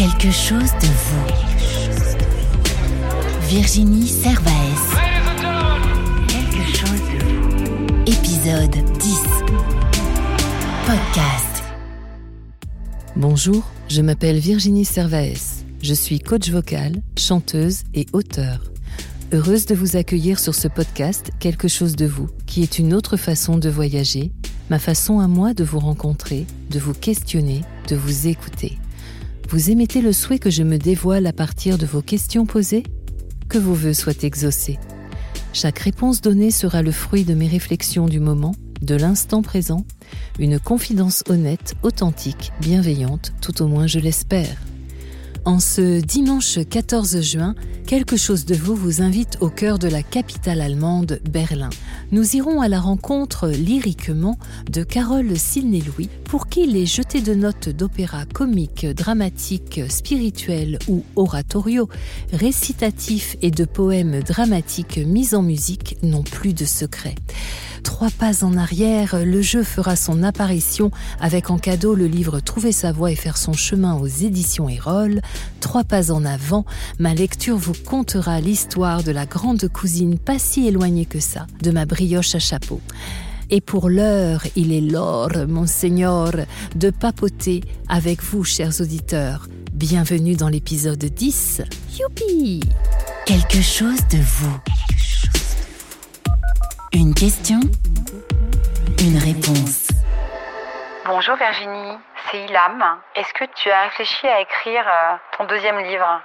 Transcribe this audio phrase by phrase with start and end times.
[0.00, 1.26] Quelque chose de vous.
[3.48, 4.96] Virginie Servaes.
[6.26, 7.36] Quelque chose de vous.
[8.06, 9.18] Épisode 10.
[10.86, 11.62] Podcast.
[13.14, 15.64] Bonjour, je m'appelle Virginie Servaes.
[15.82, 18.72] Je suis coach vocal, chanteuse et auteur.
[19.34, 23.18] Heureuse de vous accueillir sur ce podcast Quelque chose de vous, qui est une autre
[23.18, 24.32] façon de voyager,
[24.70, 28.78] ma façon à moi de vous rencontrer, de vous questionner, de vous écouter.
[29.50, 32.84] Vous émettez le souhait que je me dévoile à partir de vos questions posées?
[33.48, 34.78] Que vos voeux soient exaucés.
[35.52, 39.84] Chaque réponse donnée sera le fruit de mes réflexions du moment, de l'instant présent,
[40.38, 44.56] une confidence honnête, authentique, bienveillante, tout au moins je l'espère.
[45.44, 47.54] En ce dimanche 14 juin,
[47.90, 51.70] Quelque chose de vous vous invite au cœur de la capitale allemande, Berlin.
[52.12, 54.38] Nous irons à la rencontre lyriquement
[54.70, 61.88] de Carole Silney-Louis, pour qui les jetés de notes d'opéra comique, dramatique, spirituel ou oratorio,
[62.32, 67.16] récitatifs et de poèmes dramatiques mis en musique n'ont plus de secret.
[67.82, 72.72] Trois pas en arrière, le jeu fera son apparition avec en cadeau le livre Trouver
[72.72, 75.20] sa voie et faire son chemin aux éditions Erol.
[75.60, 76.64] Trois pas en avant,
[76.98, 81.70] ma lecture vous contera l'histoire de la grande cousine pas si éloignée que ça, de
[81.70, 82.80] ma brioche à chapeau.
[83.50, 86.32] Et pour l'heure, il est l'or, monseigneur,
[86.76, 89.48] de papoter avec vous, chers auditeurs.
[89.72, 91.62] Bienvenue dans l'épisode 10.
[91.98, 92.60] Youpi
[93.26, 94.58] Quelque chose de vous.
[96.92, 97.60] Une question,
[98.98, 99.90] une réponse.
[101.06, 101.96] Bonjour Virginie,
[102.26, 102.84] c'est Ilam.
[103.14, 106.20] Est-ce que tu as réfléchi à écrire euh, ton deuxième livre?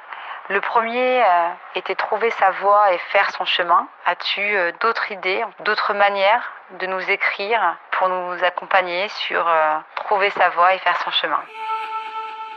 [0.49, 3.87] Le premier euh, était trouver sa voie et faire son chemin.
[4.07, 9.45] As-tu euh, d'autres idées, d'autres manières de nous écrire pour nous accompagner sur
[9.95, 11.41] trouver sa voie et faire son chemin?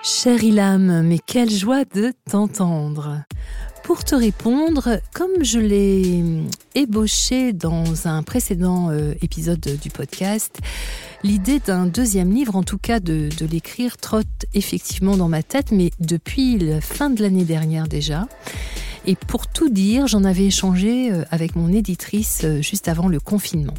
[0.03, 3.19] Cher Ilam, mais quelle joie de t'entendre
[3.89, 6.23] pour te répondre, comme je l'ai
[6.75, 10.59] ébauché dans un précédent euh, épisode du podcast,
[11.23, 15.91] l'idée d'un deuxième livre, en tout cas de, l'écrire, trotte effectivement dans ma tête, mais
[16.01, 18.29] depuis la fin de l'année dernière déjà.
[19.07, 23.21] Et pour tout dire, j'en avais échangé euh, avec mon éditrice euh, juste avant le
[23.21, 23.73] confinement.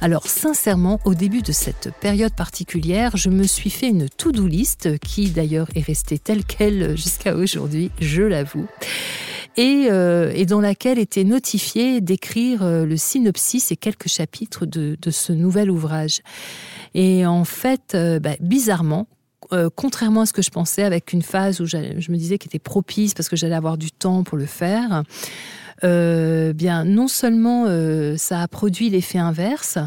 [0.00, 4.98] Alors sincèrement, au début de cette période particulière, je me suis fait une to-do list
[4.98, 8.66] qui d'ailleurs est restée telle qu'elle jusqu'à aujourd'hui, je l'avoue
[9.56, 15.10] et, euh, dans laquelle était notifié d'écrire euh, le synopsis et quelques chapitres de, de,
[15.10, 16.20] ce nouvel ouvrage.
[16.94, 19.06] Et en fait, euh, bah, bizarrement,
[19.76, 22.58] contrairement à ce que je pensais, avec une phase où je me disais qu'elle était
[22.58, 25.04] propice parce que j'allais avoir du temps pour le faire,
[25.84, 29.78] euh, bien non seulement euh, ça a produit l'effet inverse,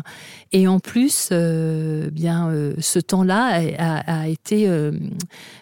[0.51, 4.67] et en plus, euh, bien ce temps-là a, été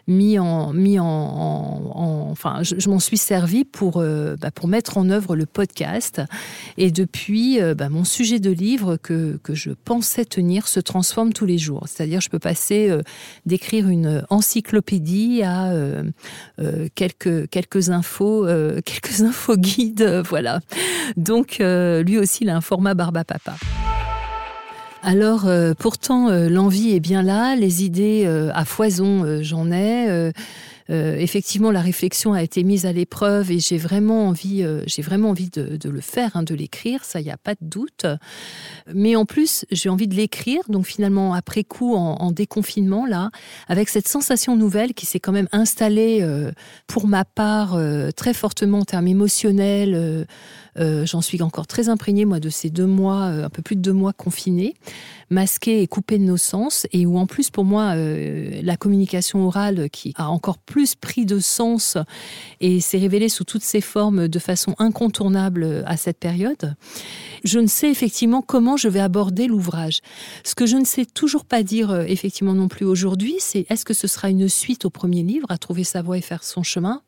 [0.07, 5.35] mis en mis en, enfin, je, m'en suis servi pour bah, pour mettre en œuvre
[5.35, 6.21] le podcast.
[6.77, 11.45] Et depuis, bah, mon sujet de livre que que je pensais tenir se transforme tous
[11.45, 11.83] les jours.
[11.87, 12.89] C'est-à-dire, je peux passer
[13.45, 15.73] d'écrire une encyclopédie à
[16.95, 18.45] quelques quelques infos
[18.85, 20.59] quelques infos guides voilà.
[21.15, 23.55] Donc, euh, lui aussi, il a un format barba papa.
[25.03, 30.31] Alors, euh, pourtant, euh, l'envie est bien là, les idées à foison, j'en ai.
[30.89, 35.49] Effectivement, la réflexion a été mise à l'épreuve et j'ai vraiment envie, j'ai vraiment envie
[35.49, 38.05] de, le faire, hein, de l'écrire, ça, il n'y a pas de doute.
[38.93, 43.31] Mais en plus, j'ai envie de l'écrire, donc finalement, après coup, en, déconfinement, là,
[43.67, 46.25] avec cette sensation nouvelle qui s'est quand même installée,
[46.87, 47.77] pour ma part,
[48.15, 50.25] très fortement en termes émotionnels
[50.79, 53.75] euh, j'en suis encore très imprégnée, moi, de ces deux mois, euh, un peu plus
[53.75, 54.75] de deux mois confinés,
[55.29, 59.45] masqués et coupés de nos sens, et où en plus, pour moi, euh, la communication
[59.45, 61.97] orale qui a encore plus pris de sens
[62.61, 66.75] et s'est révélée sous toutes ses formes de façon incontournable à cette période,
[67.43, 70.01] je ne sais effectivement comment je vais aborder l'ouvrage.
[70.43, 73.93] Ce que je ne sais toujours pas dire effectivement non plus aujourd'hui, c'est est-ce que
[73.93, 77.01] ce sera une suite au premier livre, à trouver sa voie et faire son chemin,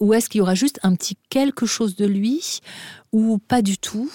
[0.00, 2.60] ou est-ce qu'il y aura juste un petit quelque chose de lui
[3.12, 4.10] ou pas du tout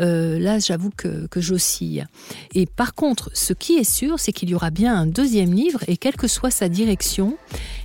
[0.00, 2.06] euh, Là, j'avoue que, que j'oscille.
[2.54, 5.80] Et par contre, ce qui est sûr, c'est qu'il y aura bien un deuxième livre,
[5.86, 7.36] et quelle que soit sa direction,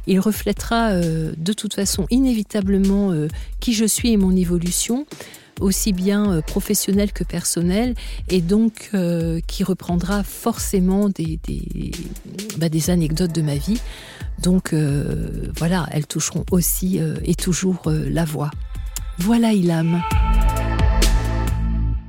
[0.07, 3.27] il reflètera euh, de toute façon inévitablement euh,
[3.59, 5.06] qui je suis et mon évolution
[5.59, 7.95] aussi bien professionnelle que personnelle,
[8.30, 8.92] et donc
[9.48, 11.89] qui reprendra forcément des, des,
[12.60, 13.80] bah, des anecdotes de ma vie.
[14.42, 18.51] Donc euh, voilà, elles toucheront aussi euh, et toujours euh, la voix.
[19.19, 20.03] Voilà Ilam.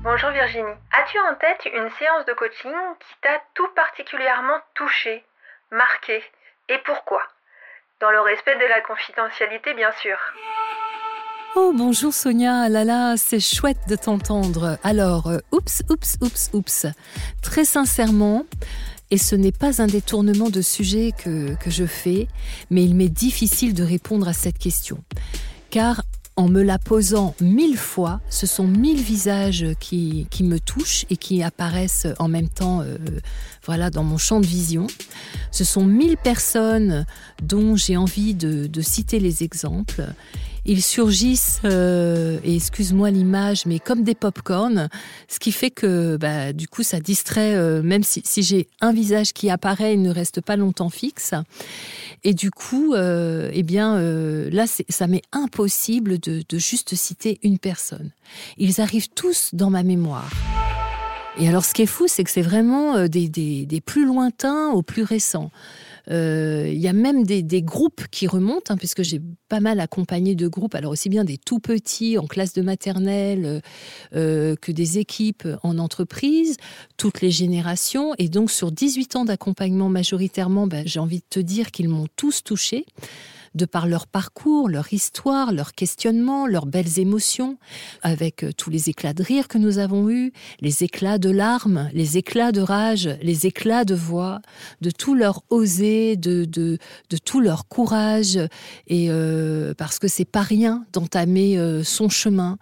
[0.02, 0.76] Bonjour Virginie.
[0.92, 2.70] As-tu en tête une séance de coaching
[3.00, 5.24] qui t'a tout particulièrement touché,
[5.70, 6.22] marqué
[6.68, 7.22] Et pourquoi?
[8.00, 10.16] Dans le respect de la confidentialité, bien sûr.
[11.56, 14.76] Oh bonjour Sonia, là là, c'est chouette de t'entendre.
[14.84, 16.86] Alors, euh, oups, oups, oups, oups.
[17.42, 18.44] Très sincèrement,
[19.10, 22.28] et ce n'est pas un détournement de sujet que, que je fais,
[22.70, 25.02] mais il m'est difficile de répondre à cette question.
[25.70, 26.02] Car
[26.38, 31.42] en me la posant mille fois, ce sont mille visages qui, me touchent et qui
[31.42, 32.96] apparaissent en même temps euh,
[33.66, 34.86] voilà, dans mon champ de vision.
[35.50, 37.06] Ce sont mille personnes
[37.42, 40.04] dont j'ai envie de citer les exemples
[40.64, 44.88] ils surgissent, euh, et excuse-moi l'image, mais comme des pop-corn,
[45.28, 49.32] ce qui fait que bah, du coup ça distrait, euh, même si, j'ai un visage
[49.32, 51.34] qui apparaît, il ne reste pas longtemps fixe.
[52.24, 53.98] Et du coup, euh, eh bien
[54.50, 58.10] là, ça m'est impossible de, juste citer une personne.
[58.56, 60.30] Ils arrivent tous dans ma mémoire.
[61.40, 64.70] Et alors ce qui est fou, c'est que c'est vraiment des, des, des plus lointains
[64.70, 65.52] aux plus récents.
[66.10, 70.34] Euh, il y a même des, groupes qui remontent, hein, puisque j'ai pas mal accompagné
[70.34, 73.62] de groupes, alors aussi bien des tout petits en classe de maternelle
[74.14, 76.56] euh, que des équipes en entreprise,
[76.96, 78.14] toutes les générations.
[78.18, 82.06] Et donc sur 18 ans d'accompagnement majoritairement, ben, j'ai envie de te dire qu'ils m'ont
[82.16, 82.86] tous touché
[83.58, 87.58] de par leur parcours, leur histoire, leurs questionnements, leurs belles émotions,
[88.02, 91.90] avec euh, tous les éclats de rire que nous avons eus, les éclats de larmes,
[91.92, 94.40] les éclats de rage, les éclats de voix,
[94.80, 96.78] de tout leur oser, de, de,
[97.10, 98.38] de tout leur courage,
[98.86, 102.56] et euh, parce que c'est pas rien d'entamer euh, son chemin,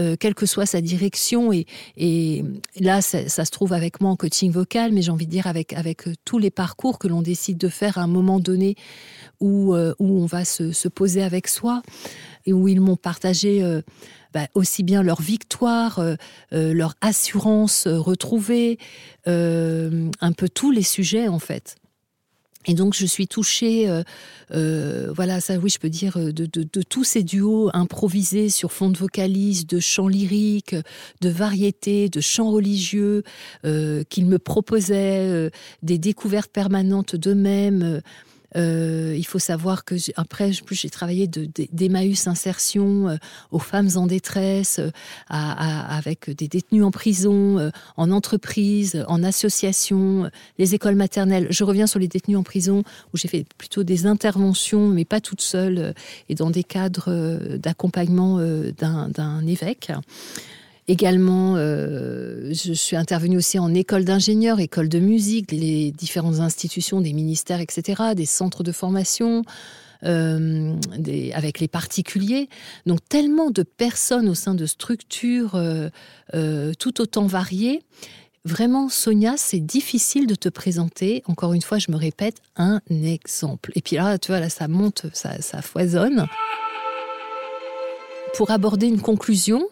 [0.00, 1.52] euh, quelle que soit sa direction.
[1.52, 2.44] Et,
[2.78, 5.72] là, ça, se trouve avec moi en coaching vocal, mais j'ai envie de dire avec,
[5.74, 8.76] avec euh, tous les parcours que l'on décide de faire à un moment donné
[9.40, 11.82] où, euh, où on va se, se, poser avec soi
[12.46, 13.62] et où ils m'ont partagé
[14.32, 16.02] bah, aussi bien leur victoire,
[16.50, 18.78] leur assurance retrouvée,
[19.26, 21.79] un peu tous les sujets en fait.
[22.66, 24.02] Et donc je suis touchée, euh,
[24.52, 28.90] euh, voilà, ça oui, je peux dire, de, de, tous ces duos improvisés sur fond
[28.90, 30.76] de vocalise, de chants lyriques,
[31.22, 33.22] de variétés, de chants religieux,
[33.64, 35.50] euh, qu'ils me proposaient, euh,
[35.82, 38.02] des découvertes permanentes d'eux-mêmes.
[38.56, 43.16] Euh, il faut savoir que après j'ai travaillé d'Emmaüs de, insertion euh,
[43.50, 44.90] aux femmes en détresse, euh,
[45.28, 51.46] avec des détenus en prison, en entreprise, en association, les écoles maternelles.
[51.50, 52.82] Je reviens sur les détenus en prison
[53.12, 55.94] où j'ai fait plutôt des interventions, mais pas toute seule,
[56.28, 58.38] et dans des cadres d'accompagnement
[58.78, 59.92] d'un évêque.
[60.88, 67.00] Également, euh, je suis intervenue aussi en école d'ingénieurs, école de musique, les différentes institutions
[67.00, 69.42] des ministères, etc., des centres de formation,
[70.04, 70.74] euh,
[71.34, 72.48] avec les particuliers.
[72.86, 77.82] Donc tellement de personnes au sein de structures euh, tout autant variées.
[78.46, 83.70] Vraiment, Sonia, c'est difficile de te présenter, encore une fois, je me répète, un exemple.
[83.74, 86.26] Et puis là, tu vois, là, ça monte, ça foisonne
[88.34, 89.66] pour aborder une conclusion,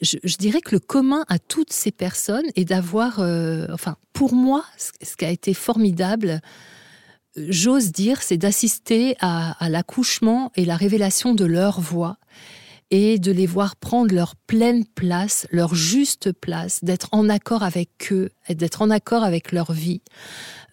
[0.00, 4.64] je, dirais que le commun à toutes ces personnes est d'avoir, euh, enfin, pour moi,
[4.76, 6.40] ce, qui a été formidable,
[7.36, 12.18] j'ose dire, c'est d'assister à l'accouchement et la révélation de leur voix
[12.92, 17.88] et de les voir prendre leur pleine place, leur juste place, d'être en accord avec
[18.12, 20.02] eux, d'être en accord avec leur vie,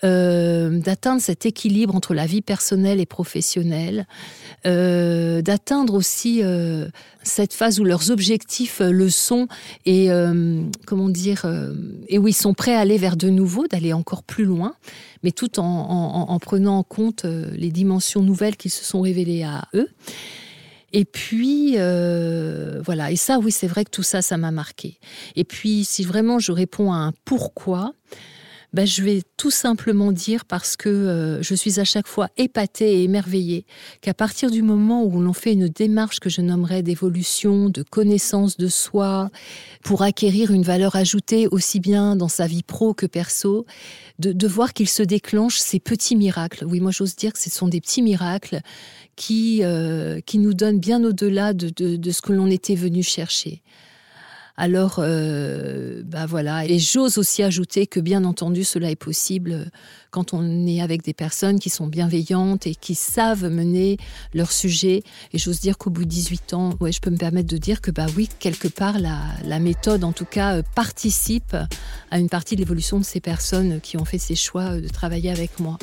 [0.04, 4.06] euh, d'atteindre cet équilibre entre la vie personnelle et professionnelle,
[4.66, 6.90] euh, d'atteindre aussi euh,
[7.24, 9.48] cette phase où leurs objectifs le sont
[9.86, 10.10] et
[10.86, 11.46] comment dire
[12.10, 14.74] et où ils sont prêts à aller vers de nouveau, d'aller encore plus loin,
[15.24, 19.44] mais tout en, en, en prenant en compte les dimensions nouvelles qui se sont révélées
[19.44, 19.88] à eux.
[20.94, 23.12] Et puis, euh, voilà.
[23.12, 25.00] Et ça, oui, c'est vrai que tout ça, ça m'a marqué.
[25.36, 27.94] Et puis, si vraiment je réponds à un pourquoi,
[28.72, 33.00] ben, je vais tout simplement dire parce que euh, je suis à chaque fois épatée
[33.00, 33.66] et émerveillée
[34.02, 38.58] qu'à partir du moment où l'on fait une démarche que je nommerais d'évolution, de connaissance
[38.58, 39.32] de soi,
[39.84, 43.66] pour acquérir une valeur ajoutée aussi bien dans sa vie pro que perso,
[44.20, 46.66] de, de voir qu'il se déclenche ces petits miracles.
[46.66, 48.60] Oui, moi j'ose dire que ce sont des petits miracles
[49.16, 53.02] qui, euh, qui nous donnent bien au-delà de, de, de ce que l'on était venu
[53.02, 53.64] chercher.
[54.62, 56.66] Alors, euh, bah voilà.
[56.66, 59.72] Et j'ose aussi ajouter que, bien entendu, cela est possible
[60.12, 63.96] quand on est avec des personnes qui sont bienveillantes et qui savent mener
[64.34, 65.02] leur sujet.
[65.32, 67.80] Et j'ose dire qu'au bout de 18 ans, ouais, je peux me permettre de dire
[67.80, 71.56] que, bah oui, quelque part, la, la méthode, en tout cas, euh, participe
[72.12, 75.32] à une partie de l'évolution de ces personnes qui ont fait ces choix de travailler
[75.32, 75.78] avec moi.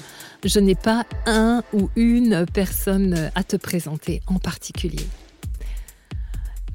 [0.44, 5.06] Je n'ai pas un ou une personne à te présenter en particulier.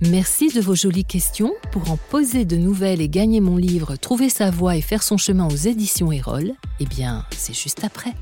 [0.10, 1.54] Merci de vos jolies questions.
[1.72, 5.16] Pour en poser de nouvelles et gagner mon livre Trouver sa voie et faire son
[5.16, 8.16] chemin aux éditions Erol, eh bien, c'est juste après.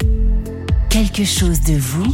[0.90, 2.14] Quelque chose de vous,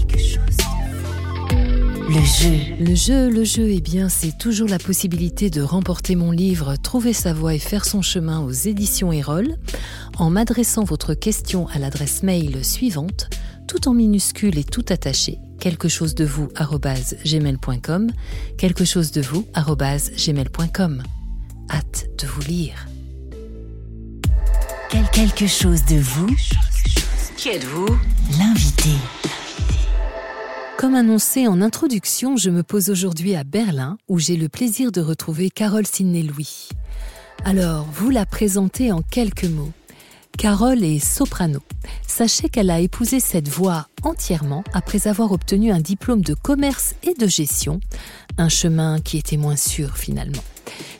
[2.07, 2.75] Le jeu.
[2.79, 7.13] Le jeu, le jeu, eh bien, c'est toujours la possibilité de remporter mon livre Trouver
[7.13, 9.55] sa voie et faire son chemin aux éditions Erol
[10.19, 13.29] en m'adressant votre question à l'adresse mail suivante,
[13.67, 16.49] tout en minuscule et tout attaché, quelque chose de vous
[17.25, 18.11] gmail.com,
[18.57, 21.03] quelque chose de vous gmail.com.
[21.69, 22.87] Hâte de vous lire.
[24.89, 26.27] Quel quelque chose de vous
[27.37, 27.87] Qui êtes-vous?
[28.37, 28.91] L'invité.
[30.77, 35.01] Comme annoncé en introduction, je me pose aujourd'hui à Berlin où j'ai le plaisir de
[35.01, 36.69] retrouver Carole Sidney-Louis.
[37.43, 39.71] Alors, vous la présentez en quelques mots.
[40.37, 41.59] Carole est soprano.
[42.07, 47.13] Sachez qu'elle a épousé cette voie entièrement après avoir obtenu un diplôme de commerce et
[47.13, 47.79] de gestion,
[48.37, 50.43] un chemin qui était moins sûr finalement.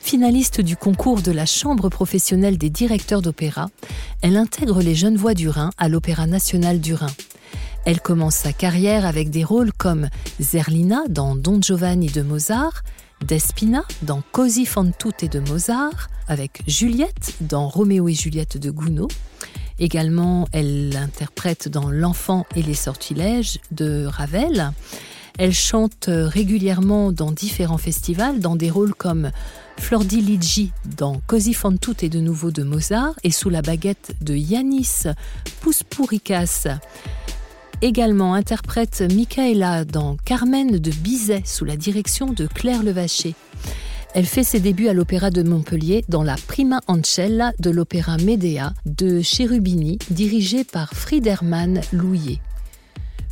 [0.00, 3.68] Finaliste du concours de la Chambre professionnelle des directeurs d'opéra,
[4.22, 7.12] elle intègre les jeunes voix du Rhin à l'Opéra national du Rhin.
[7.84, 10.08] Elle commence sa carrière avec des rôles comme
[10.40, 12.82] Zerlina dans Don Giovanni de Mozart,
[13.24, 19.10] Despina dans Così fan tutte de Mozart, avec Juliette dans Roméo et Juliette de Gounod.
[19.78, 24.72] Également, elle interprète dans L'enfant et les sortilèges de Ravel.
[25.38, 29.30] Elle chante régulièrement dans différents festivals, dans des rôles comme
[29.78, 34.34] Flordi Ligi dans Così fan tutte de nouveau de Mozart et sous la baguette de
[34.34, 35.04] Yanis
[35.60, 36.68] Pouspourikas.
[37.82, 43.34] Également interprète Michaela dans Carmen de Bizet sous la direction de Claire Levaché.
[44.14, 48.72] Elle fait ses débuts à l'Opéra de Montpellier dans la Prima Ancella de l'Opéra Medea
[48.86, 52.40] de Cherubini, dirigé par Friedermann Louillet.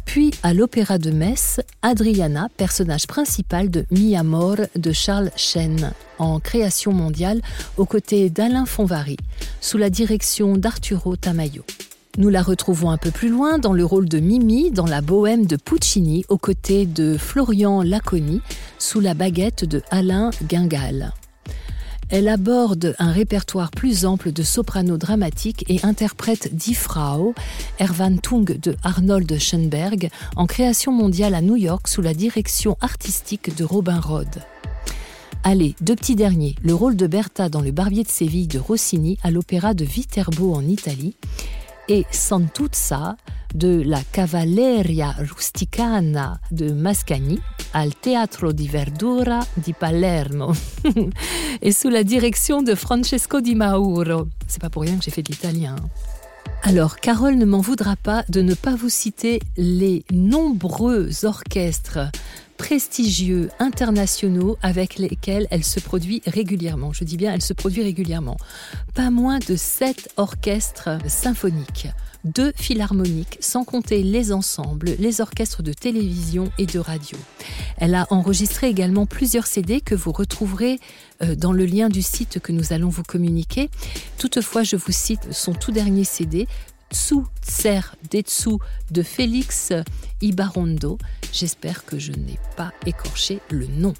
[0.04, 6.38] Puis à l'Opéra de Metz, Adriana, personnage principal de Mi Amor de Charles Chen, en
[6.38, 7.40] création mondiale
[7.78, 9.16] aux côtés d'Alain Fonvary,
[9.62, 11.64] sous la direction d'Arturo Tamayo.
[12.16, 15.46] Nous la retrouvons un peu plus loin dans le rôle de Mimi dans la bohème
[15.46, 18.40] de Puccini aux côtés de Florian Laconi
[18.78, 21.12] sous la baguette de Alain Guingal.
[22.10, 27.34] Elle aborde un répertoire plus ample de soprano dramatique et interprète Die Frau,
[27.80, 33.56] Erwan Tung de Arnold Schoenberg, en création mondiale à New York sous la direction artistique
[33.56, 34.28] de Robin Rod.
[35.42, 39.18] Allez, deux petits derniers, le rôle de Berta dans Le Barbier de Séville de Rossini
[39.24, 41.16] à l'opéra de Viterbo en Italie
[41.88, 43.16] et Santuzza
[43.54, 47.40] de la Cavalleria Rusticana de Mascagni
[47.72, 50.52] al Teatro di Verdura di Palermo
[51.62, 54.28] et sous la direction de Francesco Di Mauro.
[54.46, 55.76] C'est pas pour rien que j'ai fait de l'italien.
[56.62, 61.98] Alors, Carole ne m'en voudra pas de ne pas vous citer les nombreux orchestres
[62.56, 66.92] prestigieux internationaux avec lesquels elle se produit régulièrement.
[66.92, 68.36] Je dis bien, elle se produit régulièrement.
[68.94, 71.88] Pas moins de sept orchestres symphoniques,
[72.24, 77.18] deux philharmoniques, sans compter les ensembles, les orchestres de télévision et de radio.
[77.76, 80.80] Elle a enregistré également plusieurs CD que vous retrouverez
[81.22, 83.68] euh, dans le lien du site que nous allons vous communiquer.
[84.18, 86.46] Toutefois, je vous cite son tout dernier CD,
[86.94, 88.58] Tsu Tser Detsu
[88.92, 89.72] de Félix
[90.22, 90.98] Ibarondo.
[91.32, 93.94] J'espère que je n'ai pas écorché le nom.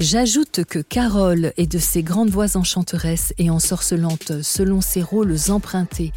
[0.00, 6.14] J'ajoute que Carole est de ces grandes voix enchanteresses et ensorcelantes selon ses rôles empruntés,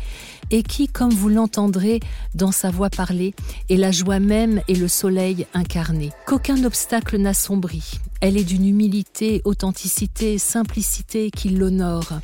[0.51, 2.00] et qui, comme vous l'entendrez
[2.36, 3.34] dans sa voix parlée,
[3.70, 6.12] est la joie même et le soleil incarné.
[6.27, 8.00] Qu'aucun obstacle n'assombrit.
[8.22, 12.20] Elle est d'une humilité, authenticité, simplicité qui l'honore.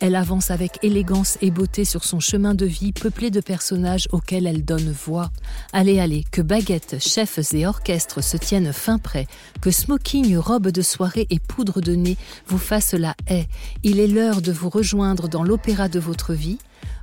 [0.00, 4.46] Elle avance avec élégance et beauté sur son chemin de vie peuplé de personnages auxquels
[4.46, 5.30] elle donne voix.
[5.74, 9.26] Allez, allez, que baguettes, chefs et orchestres se tiennent fin prêts,
[9.60, 13.46] que smoking, robe de soirée et poudre de nez vous fassent la haie.
[13.82, 16.58] Il est l'heure de vous rejoindre dans l'opéra de votre vie.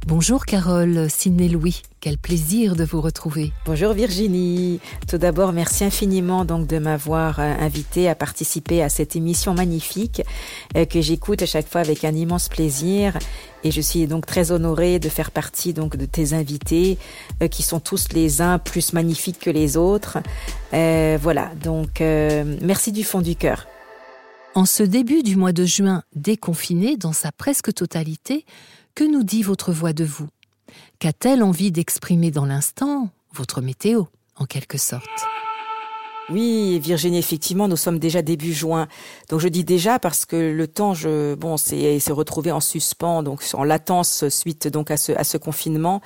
[0.07, 3.51] Bonjour Carole, Sidney Louis, quel plaisir de vous retrouver.
[3.65, 4.79] Bonjour Virginie.
[5.07, 10.23] Tout d'abord, merci infiniment donc de m'avoir euh, invité à participer à cette émission magnifique
[10.77, 13.19] euh, que j'écoute à chaque fois avec un immense plaisir
[13.63, 16.97] et je suis donc très honorée de faire partie donc de tes invités
[17.43, 20.19] euh, qui sont tous les uns plus magnifiques que les autres.
[20.71, 23.67] voilà, donc merci du fond du cœur.
[24.55, 28.45] En ce début du mois de juin déconfiné dans sa presque totalité,
[28.99, 30.27] que nous dit votre voix de vous?
[30.99, 34.03] Qu'a-t-elle envie d'exprimer dans l'instant Votre météo,
[34.35, 35.05] en quelque sorte?
[36.29, 38.89] Oui, Virginie, effectivement, nous sommes déjà début juin.
[39.29, 43.23] Donc je dis déjà parce que le temps, je, bon, c'est se retrouvé en suspens,
[43.23, 46.01] donc en latence suite donc à ce confinement.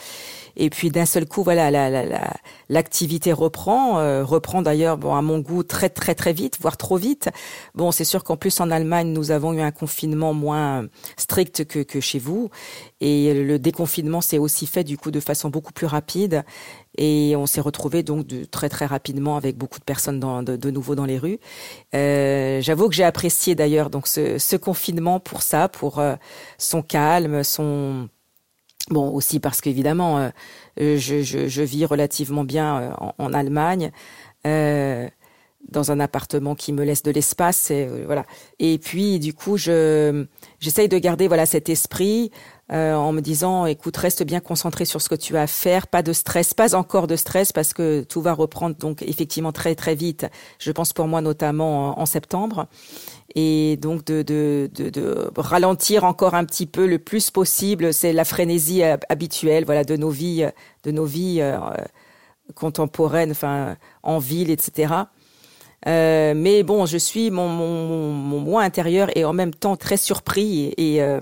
[0.56, 1.72] Et puis d'un seul coup, voilà,
[2.70, 6.58] l'activité la, la, reprend, euh, reprend d'ailleurs, bon, à mon goût, très très très vite,
[6.62, 7.30] voire trop vite.
[7.76, 11.80] Bon, c'est sûr qu'en plus en Allemagne, nous avons eu un confinement moins strict que,
[11.80, 12.50] que chez vous,
[13.02, 16.44] et le déconfinement s'est aussi fait du coup de façon beaucoup plus rapide.
[16.98, 20.56] Et on s'est retrouvé donc de, très très rapidement avec beaucoup de personnes dans, de,
[20.56, 21.40] de, nouveau dans les rues.
[21.96, 26.16] Euh, J'avoue que j'ai apprécié d'ailleurs donc ce, ce, confinement pour ça, pour euh,
[26.60, 28.10] son calme, son
[28.90, 30.30] bon aussi parce qu'évidemment euh,
[30.78, 33.92] je, je, je, vis relativement bien euh, en, en, Allemagne.
[35.70, 38.26] Dans un appartement qui me laisse de l'espace et voilà.
[38.60, 40.26] Et puis du coup je
[40.60, 42.32] j'essaye de garder voilà cet esprit
[42.72, 45.88] euh, en me disant écoute reste bien concentré sur ce que tu as à faire
[45.88, 49.76] pas de stress pas encore de stress parce que tout va reprendre donc effectivement très
[49.76, 50.26] très vite
[50.60, 52.68] je pense pour moi notamment en, en septembre.
[53.36, 58.14] Et donc de, de, de, de, ralentir encore un petit peu le plus possible c'est
[58.14, 60.46] la frénésie habituelle voilà de nos vies
[60.84, 61.58] de nos vies euh,
[62.54, 64.94] contemporaines enfin en ville etc
[65.88, 69.98] euh, mais bon je suis mon, mon, mon moi intérieur et en même temps très
[69.98, 71.20] surpris et, et euh,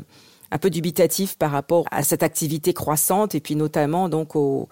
[0.51, 4.67] un peu dubitatif par rapport à cette activité croissante et puis notamment donc au,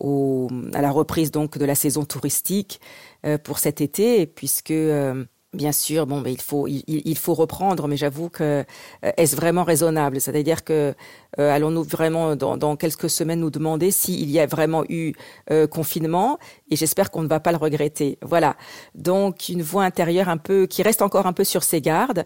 [0.00, 2.80] au à la reprise donc de la saison touristique
[3.24, 5.24] euh, pour cet été puisque euh,
[5.56, 8.64] bien sûr bon mais il faut il, faut reprendre mais j'avoue que
[9.04, 10.20] euh, est-ce vraiment raisonnable?
[10.20, 10.94] C'est-à-dire que
[11.38, 15.12] euh, allons-nous vraiment dans, dans quelques semaines nous demander s'il y a vraiment eu
[15.50, 16.38] euh, confinement?
[16.70, 18.18] Et j'espère qu'on ne va pas le regretter.
[18.22, 18.56] Voilà.
[18.94, 22.24] Donc une voix intérieure un peu qui reste encore un peu sur ses gardes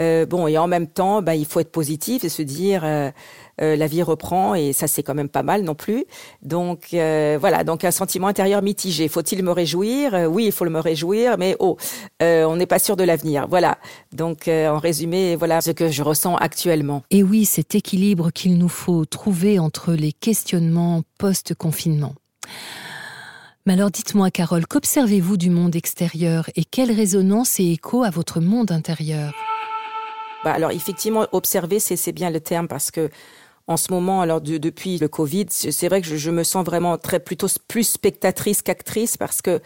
[0.00, 3.10] Euh, bon, et en même temps, bah, il faut être positif et se dire euh,
[3.60, 6.04] euh, la vie reprend et ça c'est quand même pas mal non plus.
[6.42, 9.08] Donc euh, voilà, donc un sentiment intérieur mitigé.
[9.08, 10.14] Faut-il me réjouir?
[10.14, 11.76] Euh, Oui, il faut le me réjouir, mais oh,
[12.22, 13.46] euh, on n'est pas sûr de l'avenir.
[13.48, 13.78] Voilà.
[14.12, 17.02] Donc en résumé, voilà ce que je ressens actuellement.
[17.10, 22.14] Et oui, cet équilibre qu'il nous faut trouver entre les questionnements post-confinement.
[23.66, 28.40] Mais alors dites-moi, Carole, qu'observez-vous du monde extérieur et quelle résonance et écho à votre
[28.40, 29.32] monde intérieur?
[30.44, 33.10] Bah alors effectivement observer c'est bien le terme parce que
[33.68, 36.64] en ce moment alors de, depuis le covid c'est vrai que je, je me sens
[36.64, 39.60] vraiment très plutôt plus spectatrice qu'actrice parce que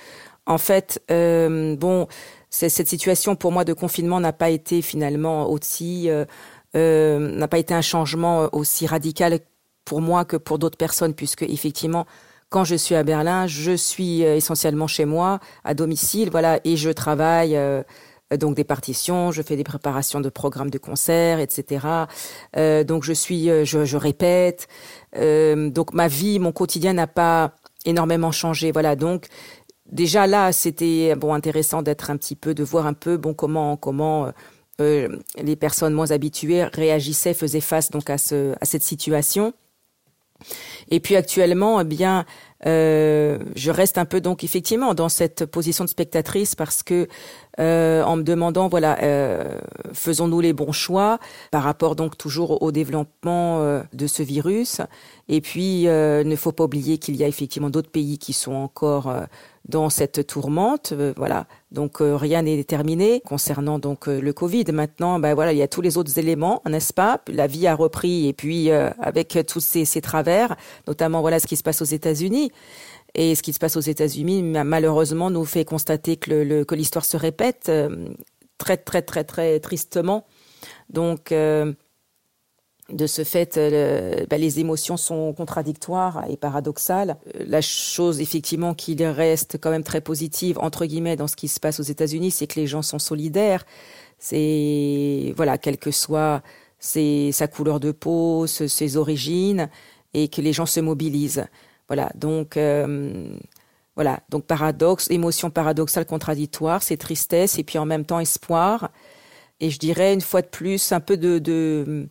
[0.47, 2.07] en fait euh, bon
[2.51, 6.25] cette situation pour moi de confinement n'a pas été finalement aussi euh,
[6.75, 9.41] euh, n'a pas été un changement aussi radical
[9.85, 12.07] pour moi que pour d'autres personnes puisque effectivement
[12.49, 16.77] quand je suis à berlin je suis euh, essentiellement chez moi à domicile voilà et
[16.77, 17.83] je travaille euh,
[18.35, 21.87] donc des partitions, je fais des préparations de programmes de concerts, etc.
[22.57, 24.67] Euh, donc je suis, euh, je, je répète.
[25.17, 28.73] Euh, donc ma vie, mon quotidien n'a pas énormément changé.
[28.73, 29.27] Voilà donc
[29.91, 33.77] déjà là, c'était bon intéressant d'être un petit peu, de voir un peu bon comment
[33.77, 34.33] comment
[34.81, 35.09] euh,
[35.41, 39.55] les personnes moins habituées réagissaient, faisaient face donc à ce à cette situation.
[40.91, 42.27] Et puis actuellement, eh bien,
[42.65, 47.07] euh, je reste un peu donc effectivement dans cette position de spectatrice parce que
[47.61, 49.59] euh, en me demandant voilà euh,
[49.93, 51.19] faisons-nous les bons choix
[51.51, 54.81] par rapport donc toujours au développement euh, de ce virus.
[55.29, 58.55] Et puis euh, ne faut pas oublier qu'il y a effectivement d'autres pays qui sont
[58.55, 59.13] encore
[59.69, 61.47] dans cette tourmente euh, voilà.
[61.73, 64.65] Donc euh, rien n'est déterminé concernant donc euh, le covid.
[64.73, 67.21] Maintenant ben voilà il y a tous les autres éléments n'est-ce pas?
[67.29, 71.47] La vie a repris et puis euh, avec tous ces, ces travers notamment voilà ce
[71.47, 72.53] qui se passe aux états unis
[73.15, 76.75] et ce qui se passe aux États-Unis malheureusement nous fait constater que le, le que
[76.75, 78.09] l'histoire se répète euh,
[78.59, 80.27] très très très très tristement.
[80.91, 81.73] Donc euh,
[82.93, 87.17] de ce fait euh, bah, les émotions sont contradictoires et paradoxales.
[87.47, 91.59] La chose effectivement qu'il reste quand même très positive entre guillemets dans ce qui se
[91.59, 93.65] passe aux États-Unis c'est que les gens sont solidaires.
[94.19, 96.43] C'est voilà quel que soit
[96.79, 99.69] sa couleur de peau ses origines
[100.15, 101.47] et que les gens se mobilisent.
[101.89, 103.37] Voilà donc euh,
[103.97, 108.91] voilà donc paradoxe émotion paradoxale contradictoire c'est tristesse et puis en même temps espoir.
[109.59, 112.09] Et je dirais une fois de plus un peu de, de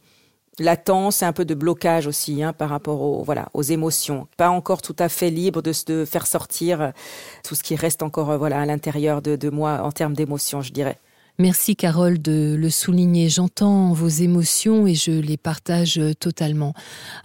[0.60, 4.50] latence et un peu de blocage aussi hein, par rapport aux voilà aux émotions pas
[4.50, 6.94] encore tout à fait libre de se faire sortir
[7.44, 10.72] tout ce qui reste encore voilà à l'intérieur de, de moi en termes d'émotions je
[10.72, 11.00] dirais
[11.38, 13.28] Merci Carole de le souligner.
[13.28, 16.74] J'entends vos émotions et je les partage totalement.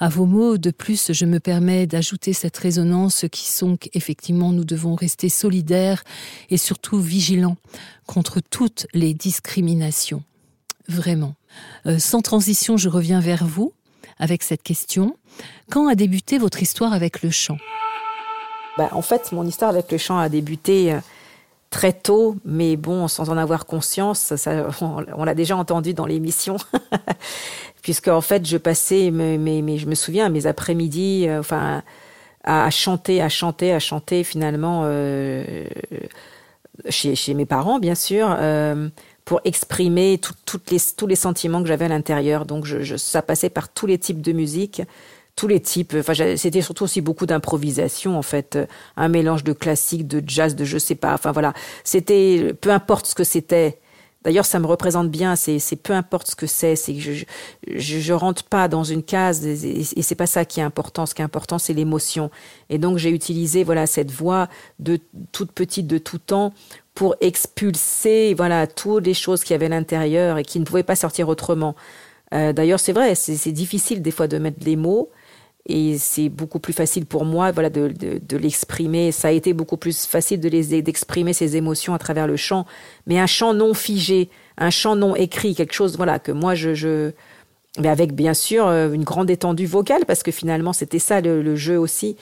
[0.01, 4.64] À vos mots, de plus, je me permets d'ajouter cette résonance qui sont qu'effectivement nous
[4.64, 6.03] devons rester solidaires
[6.49, 7.57] et surtout vigilants
[8.07, 10.25] contre toutes les discriminations.
[10.88, 11.37] Vraiment.
[11.87, 13.73] Euh, sans transition, je reviens vers vous
[14.19, 15.17] avec cette question.
[15.71, 17.57] Quand a débuté votre histoire avec le chant?
[18.77, 21.01] Bah, En fait, mon histoire avec le chant a débuté euh,
[21.71, 26.57] très tôt, mais bon, sans en avoir conscience, ça, on, l'a déjà entendu dans l'émission.
[27.83, 31.83] Puisque en fait, je passais, mais, je me souviens, mes après-midi, euh, enfin,
[32.45, 34.85] à, chanter, à chanter, à chanter finalement
[36.89, 38.29] chez, mes parents, bien sûr,
[39.31, 42.47] pour exprimer toutes les, tous les sentiments que j'avais à l'intérieur.
[42.47, 44.83] Donc je, ça passait par tous les types de musique
[45.37, 45.95] tous les types.
[45.97, 48.59] Enfin, c'était surtout aussi beaucoup d'improvisation en fait,
[48.97, 51.14] un mélange de classique, de jazz, de je sais pas.
[51.14, 53.79] Enfin voilà, c'était peu importe ce que c'était.
[54.23, 55.35] D'ailleurs, ça me représente bien.
[55.35, 56.77] C'est, peu importe ce que c'est.
[56.77, 57.25] C'est que je,
[57.67, 61.07] je, je, rentre pas dans une case et, c'est pas ça qui est important.
[61.07, 62.31] Ce qui est important, c'est l'émotion.
[62.69, 64.99] Et donc, j'ai utilisé voilà cette voix de
[65.33, 66.53] toute petite, de tout temps,
[66.95, 70.97] pour expulser voilà toutes les choses qui avaient à l'intérieur et qui ne pouvaient pas
[70.97, 71.75] sortir autrement.
[72.35, 75.11] Euh, d'ailleurs, c'est vrai, c'est difficile des fois de mettre les mots
[75.66, 79.12] et c'est beaucoup plus facile pour moi voilà de, de, de l'exprimer.
[79.12, 82.66] Ça a été beaucoup plus facile de les d'exprimer ces émotions à travers le chant.
[83.07, 86.75] Mais un chant non figé un chant non écrit quelque chose voilà que moi je,
[86.75, 87.12] je
[87.79, 91.42] mais avec bien sûr euh, une grande étendue vocale parce que finalement c'était ça le,
[91.42, 92.16] le, jeu aussi.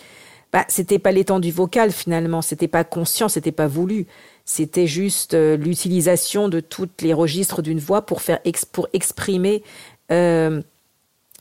[0.53, 2.42] Bah c'était pas l'étendue vocale finalement.
[2.42, 4.07] C'était pas conscient c'était pas voulu.
[4.44, 9.62] C'était juste euh, l'utilisation de toutes les registres d'une voix pour faire ex, pour exprimer
[10.11, 10.62] euh,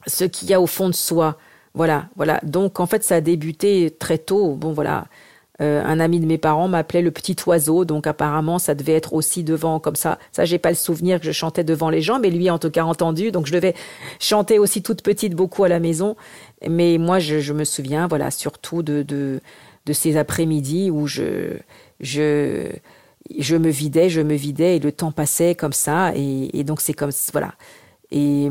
[0.08, 1.38] ce qu'il y a au fond de soi
[1.78, 2.40] voilà, voilà.
[2.44, 4.56] Donc en fait, ça a débuté très tôt.
[4.56, 5.06] Bon, voilà.
[5.60, 9.14] Euh, un ami de mes parents m'appelait le petit oiseau, donc apparemment ça devait être
[9.14, 10.20] aussi devant comme ça.
[10.32, 12.70] Ça, j'ai pas le souvenir que je chantais devant les gens, mais lui en tout
[12.70, 13.32] cas entendu.
[13.32, 13.74] Donc je devais
[14.20, 16.16] chanter aussi toute petite beaucoup à la maison.
[16.68, 21.58] Mais moi, je, me souviens, voilà, surtout de de, ces après-midi où je
[22.02, 22.68] je
[23.40, 26.14] je me vidais, je me vidais et le temps passait comme ça.
[26.16, 27.54] Et, et donc c'est comme voilà.
[28.12, 28.50] Et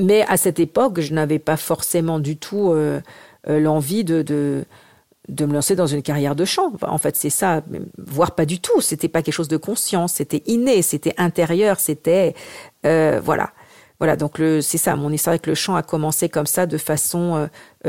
[0.00, 3.00] mais à cette époque, je n'avais pas forcément du tout euh,
[3.48, 4.64] euh, l'envie de, de,
[5.28, 6.72] de, me lancer dans une carrière de chant.
[6.82, 7.62] en fait, c'est ça,
[7.98, 8.80] voire pas du tout.
[8.80, 12.34] C'était pas quelque chose de conscient, c'était inné, c'était intérieur, c'était
[12.84, 13.52] euh, voilà.
[13.98, 17.48] Voilà, donc c'est ça, mon histoire avec le chant a commencé comme ça, de façon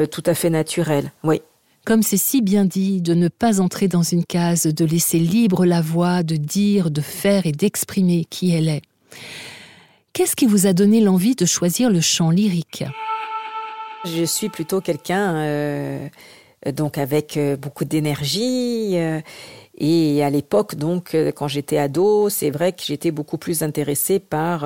[0.10, 1.12] tout à fait naturelle.
[1.26, 1.42] Oui.
[1.88, 5.66] Comme c'est si bien dit, de ne pas entrer dans une case, de laisser libre
[5.66, 8.82] la voix, de dire, de faire et d'exprimer qui elle est.
[10.18, 12.84] Qu'est-ce qui vous a donné l'envie de choisir le chant lyrique?
[14.04, 16.08] Je suis plutôt quelqu'un euh,
[16.74, 18.98] donc avec euh, beaucoup d'énergie.
[18.98, 19.22] Euh,
[19.78, 24.66] et à l'époque, donc, quand j'étais ado, c'est vrai que j'étais beaucoup plus intéressée par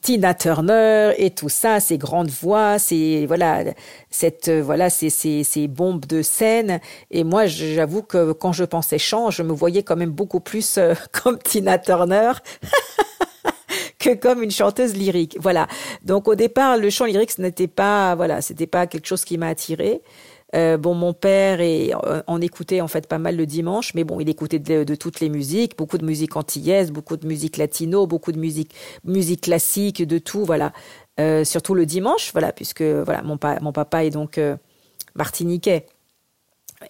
[0.00, 3.64] Tina Turner et tout ça, ces grandes voix, ces voilà,
[4.10, 6.80] cette euh, voilà, ces, ces, ces bombes de scène.
[7.10, 10.78] Et moi, j'avoue que quand je pensais chant, je me voyais quand même beaucoup plus
[10.78, 12.32] euh, comme Tina Turner.
[13.98, 15.36] que comme une chanteuse lyrique.
[15.40, 15.66] Voilà.
[16.04, 19.38] Donc au départ, le chant lyrique, ce n'était pas, voilà, c'était pas quelque chose qui
[19.38, 20.02] m'a attiré.
[20.54, 24.18] Euh, bon, mon père euh, en écoutait en fait pas mal le dimanche, mais bon,
[24.18, 28.32] il écoutait de, toutes les musiques, beaucoup de musique antillaise, beaucoup de musique latino, beaucoup
[28.32, 30.72] de musique classique, de tout, voilà.
[31.20, 34.40] Euh, surtout le dimanche, voilà, puisque voilà, mon, papa est donc
[35.14, 35.86] martiniquais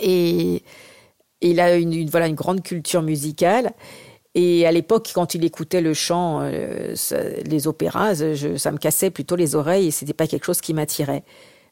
[0.01, 0.63] et,
[1.41, 3.73] il a une, voilà une grande culture musicale.
[4.35, 9.55] Et à l'époque, quand il écoutait le chant, les opéras, ça me cassait plutôt les
[9.55, 11.25] oreilles et c'était pas quelque chose qui m'attirait.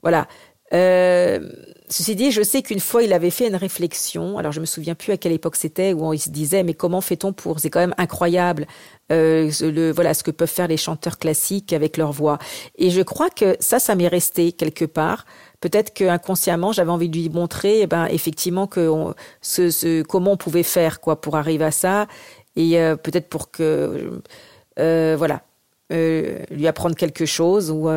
[0.03, 0.29] Voilà.
[0.73, 1.49] Euh,
[1.89, 4.39] ceci dit, je sais qu'une fois il avait fait une réflexion.
[4.39, 7.01] Alors je me souviens plus à quelle époque c'était où il se disait mais comment
[7.01, 8.67] fait-on pour C'est quand même incroyable
[9.13, 12.39] euh, le voilà ce que peuvent faire les chanteurs classiques avec leur voix.
[12.77, 15.27] Et je crois que ça, ça m'est resté quelque part.
[15.61, 18.91] Peut-être que inconsciemment j'avais envie de lui montrer, eh ben effectivement que
[19.41, 22.07] ce, ce, comment on pouvait faire quoi pour arriver à ça
[22.57, 24.21] et euh, peut-être pour que
[24.79, 25.43] euh, voilà
[25.93, 27.89] euh, lui apprendre quelque chose ou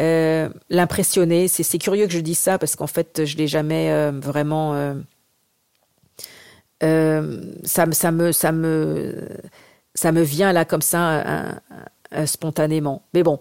[0.00, 1.48] euh, l'impressionner.
[1.48, 4.94] C'est curieux que je dise ça parce qu'en fait, je l'ai jamais euh, vraiment.
[6.82, 9.28] Euh, ça, ça, me, ça, me,
[9.94, 11.60] ça me vient là comme ça
[12.24, 13.02] spontanément.
[13.14, 13.38] Mais bon.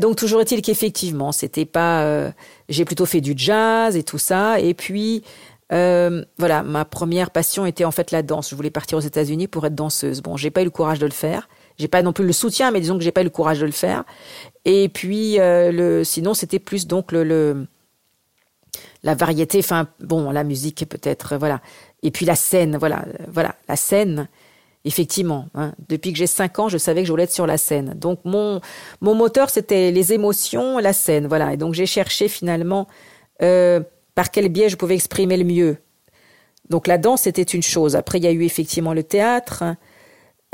[0.00, 2.32] donc toujours est-il qu'effectivement, c'était pas.
[2.68, 4.60] J'ai plutôt fait du jazz et tout ça.
[4.60, 5.24] Et puis.
[5.70, 8.50] voilà, ma première passion était en fait la danse.
[8.50, 10.22] Je voulais partir aux États-Unis pour être danseuse.
[10.22, 11.48] Bon, j'ai pas eu le courage de le faire.
[11.82, 13.66] J'ai pas non plus le soutien, mais disons que j'ai pas eu le courage de
[13.66, 14.04] le faire.
[14.64, 17.66] Et puis, euh, le, sinon, c'était plus donc le,
[19.02, 21.60] la variété, enfin, bon, la musique peut-être, voilà.
[22.04, 24.28] Et puis la scène, voilà, voilà, la scène.
[24.84, 25.72] Effectivement, hein.
[25.88, 27.94] depuis que j'ai cinq ans, je savais que je voulais être sur la scène.
[27.94, 28.60] Donc mon
[29.00, 31.52] mon moteur, c'était les émotions, la scène, voilà.
[31.52, 32.88] Et donc j'ai cherché finalement
[33.42, 33.80] euh,
[34.16, 35.76] par quel biais je pouvais exprimer le mieux.
[36.68, 37.94] Donc la danse, c'était une chose.
[37.94, 39.62] Après, il y a eu effectivement le théâtre.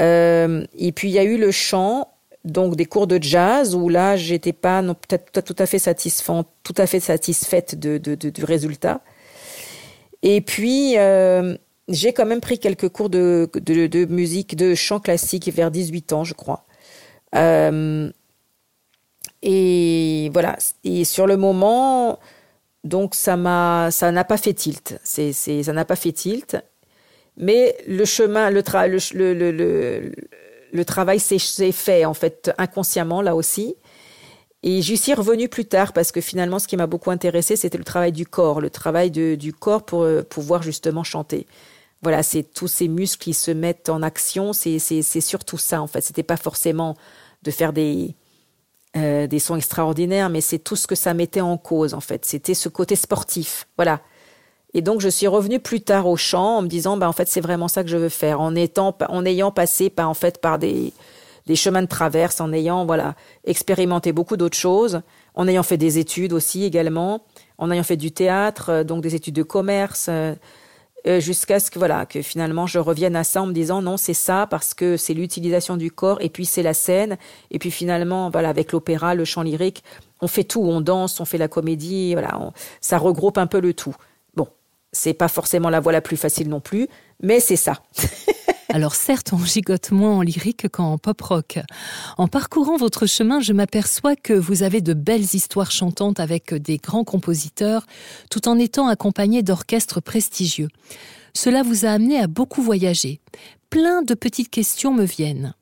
[0.01, 2.09] Euh, et puis il y a eu le chant
[2.45, 6.75] donc des cours de jazz où là j'étais pas peut-être tout à fait satisfaite, tout
[6.79, 9.03] à fait satisfaite de, du résultat.
[10.23, 11.57] Et puis euh,
[11.89, 13.49] j'ai quand même pris quelques cours de,
[14.11, 16.67] musique, de chant classique vers 18 ans, je crois.
[17.35, 18.11] Euh,
[19.43, 20.57] Et voilà.
[20.85, 22.19] Et sur le moment,
[22.85, 24.99] donc ça m'a, ça n'a pas fait tilt.
[25.05, 26.57] C'est, ça n'a pas fait tilt.
[27.39, 28.63] Mais le chemin, le,
[30.73, 31.39] le, travail s'est,
[31.73, 33.77] fait en fait inconsciemment là aussi.
[34.65, 37.79] Et j'y suis revenue plus tard parce que finalement, ce qui m'a beaucoup intéressé, c'était
[37.79, 41.47] le travail du corps, le travail du corps pour euh, pouvoir justement chanter.
[42.03, 44.53] Voilà, c'est tous ces muscles qui se mettent en action.
[44.53, 46.01] C'est surtout ça en fait.
[46.01, 46.97] C'était pas forcément
[47.43, 48.17] de faire des
[48.97, 52.25] euh, des sons extraordinaires, mais c'est tout ce que ça mettait en cause en fait.
[52.25, 54.01] C'était ce côté sportif, voilà.
[54.75, 57.29] Et donc je suis revenue plus tard au chant en me disant, bah en fait
[57.29, 60.41] c'est vraiment ça que je veux faire, en étant, en ayant passé par en fait
[60.41, 60.93] par des
[61.49, 65.01] des chemins de traverse, en ayant voilà expérimenté beaucoup d'autres choses,
[65.35, 67.25] en ayant fait des études aussi également,
[67.57, 70.07] en ayant fait du théâtre, euh, donc des études de commerce.
[70.11, 70.35] Euh,
[71.07, 73.97] euh, jusqu'à ce que voilà que finalement je revienne à ça en me disant non
[73.97, 77.17] c'est ça parce que c'est l'utilisation du corps et puis c'est la scène.
[77.51, 79.85] Et puis finalement voilà avec l'opéra le chant lyrique
[80.21, 80.61] on fait tout.
[80.61, 82.37] On danse on fait la comédie voilà
[82.81, 83.95] ça regroupe un peu le tout
[84.99, 86.89] c'est pas forcément la voie la plus facile non plus
[87.23, 87.83] mais c'est ça
[88.71, 91.59] Alors certes, on gigote moins en lyrique qu'en pop rock.
[92.19, 96.77] En parcourant votre chemin, je m'aperçois que vous avez de belles histoires chantantes avec des
[96.77, 97.87] grands compositeurs,
[98.31, 100.69] tout en étant accompagné d'orchestres prestigieux.
[101.33, 103.23] Cela vous a amené à beaucoup voyager.
[103.71, 105.55] Plein de petites questions me viennent.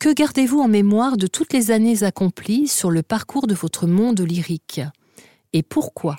[0.00, 4.20] Que gardez-vous en mémoire de toutes les années accomplies sur le parcours de votre monde
[4.20, 4.80] lyrique?
[5.52, 6.16] Et pourquoi?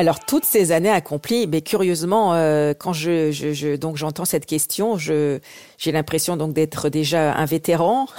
[0.00, 5.38] Alors toutes ces années accomplies, mais curieusement, euh, quand je, donc j'entends cette question, je
[5.76, 8.06] j'ai l'impression donc d'être déjà un vétéran.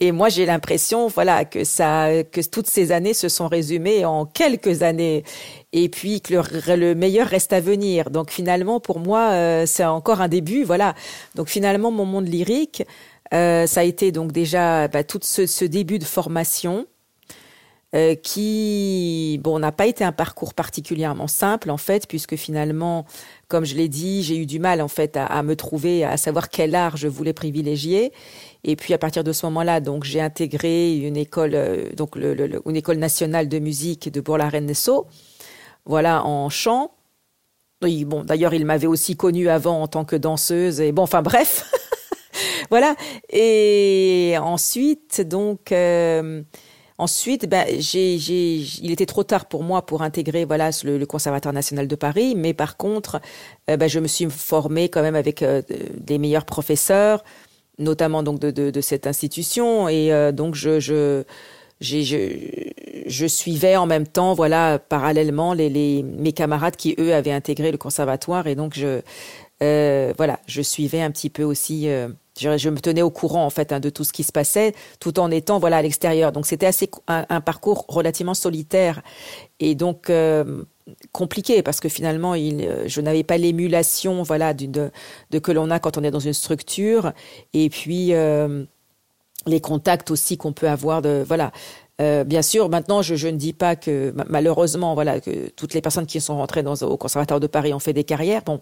[0.00, 4.24] Et moi, j'ai l'impression, voilà, que ça, que toutes ces années se sont résumées en
[4.24, 5.24] quelques années,
[5.72, 8.10] et puis que le, le meilleur reste à venir.
[8.10, 10.94] Donc finalement, pour moi, euh, c'est encore un début, voilà.
[11.34, 12.82] Donc finalement, mon monde lyrique,
[13.34, 16.86] euh, ça a été donc déjà bah, tout ce début de formation,
[17.94, 23.06] euh, qui bon n'a pas été un parcours particulièrement simple en fait puisque finalement
[23.48, 26.50] comme je l'ai dit j'ai eu du mal en fait à, me trouver à savoir
[26.50, 28.12] quel art je voulais privilégier.
[28.62, 32.60] Et puis à partir de ce moment-là donc j'ai intégré une école euh, donc le,
[32.66, 35.06] une école nationale de musique de Bourg-la-Reine-Nassau
[35.86, 36.92] voilà en chant.
[37.82, 41.22] Oui, bon d'ailleurs il m'avait aussi connue avant en tant que danseuse et bon enfin
[41.22, 41.64] bref
[42.70, 42.94] voilà.
[43.30, 46.42] Et ensuite donc euh,
[46.98, 51.54] Ensuite, ben, j'ai, j'ai, il était trop tard pour moi pour intégrer voilà le, Conservatoire
[51.54, 53.20] national de Paris, mais par contre,
[53.68, 55.62] ben, je me suis formée quand même avec euh,
[55.96, 57.22] des meilleurs professeurs,
[57.78, 61.22] notamment donc de, de, de cette institution, et euh, donc je, je
[61.80, 62.16] j'ai, je,
[63.06, 67.70] je, suivais en même temps, voilà, parallèlement les, les, mes camarades qui eux avaient intégré
[67.70, 69.00] le conservatoire, et donc je,
[69.60, 71.88] voilà, je suivais un petit peu aussi
[72.38, 75.18] je, me tenais au courant en fait hein, de tout ce qui se passait, tout
[75.18, 76.32] en étant voilà à l'extérieur.
[76.32, 79.02] Donc c'était assez un, parcours relativement solitaire
[79.60, 80.62] et donc euh,
[81.12, 84.90] compliqué parce que finalement il, euh, je n'avais pas l'émulation voilà de,
[85.30, 87.12] de que l'on a quand on est dans une structure
[87.52, 88.64] et puis euh,
[89.46, 91.52] les contacts aussi qu'on peut avoir de voilà
[92.26, 96.06] bien sûr, maintenant, je, je, ne dis pas que malheureusement, voilà, que toutes les personnes
[96.06, 98.42] qui sont rentrées dans, au Conservatoire de Paris ont fait des carrières.
[98.42, 98.60] Bon,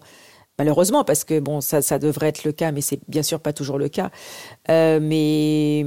[0.57, 3.53] malheureusement, parce que bon, ça, ça devrait être le cas, mais c'est bien sûr pas
[3.53, 4.11] toujours le cas.
[4.69, 5.85] Euh, mais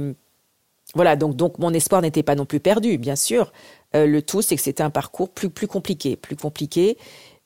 [0.95, 3.51] voilà, donc, donc mon espoir n'était pas non plus perdu, bien sûr.
[3.95, 6.97] Euh, le tout, c'est que c'était un parcours plus, plus compliqué, plus compliqué.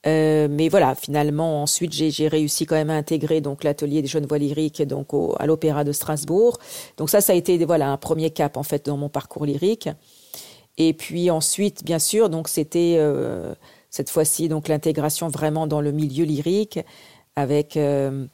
[0.08, 4.28] Euh, mais voilà, finalement, ensuite, j'ai réussi quand même à intégrer donc l'atelier des jeunes
[4.28, 5.08] voix lyriques donc
[5.40, 6.60] à l'Opéra de Strasbourg.
[6.98, 9.90] Donc ça, ça a été voilà un premier cap en fait dans mon parcours lyrique.
[10.78, 13.56] Et puis ensuite, bien sûr, donc c'était euh,
[13.90, 16.80] cette fois-ci donc l'intégration vraiment dans le milieu lyrique
[17.36, 18.26] avec euh,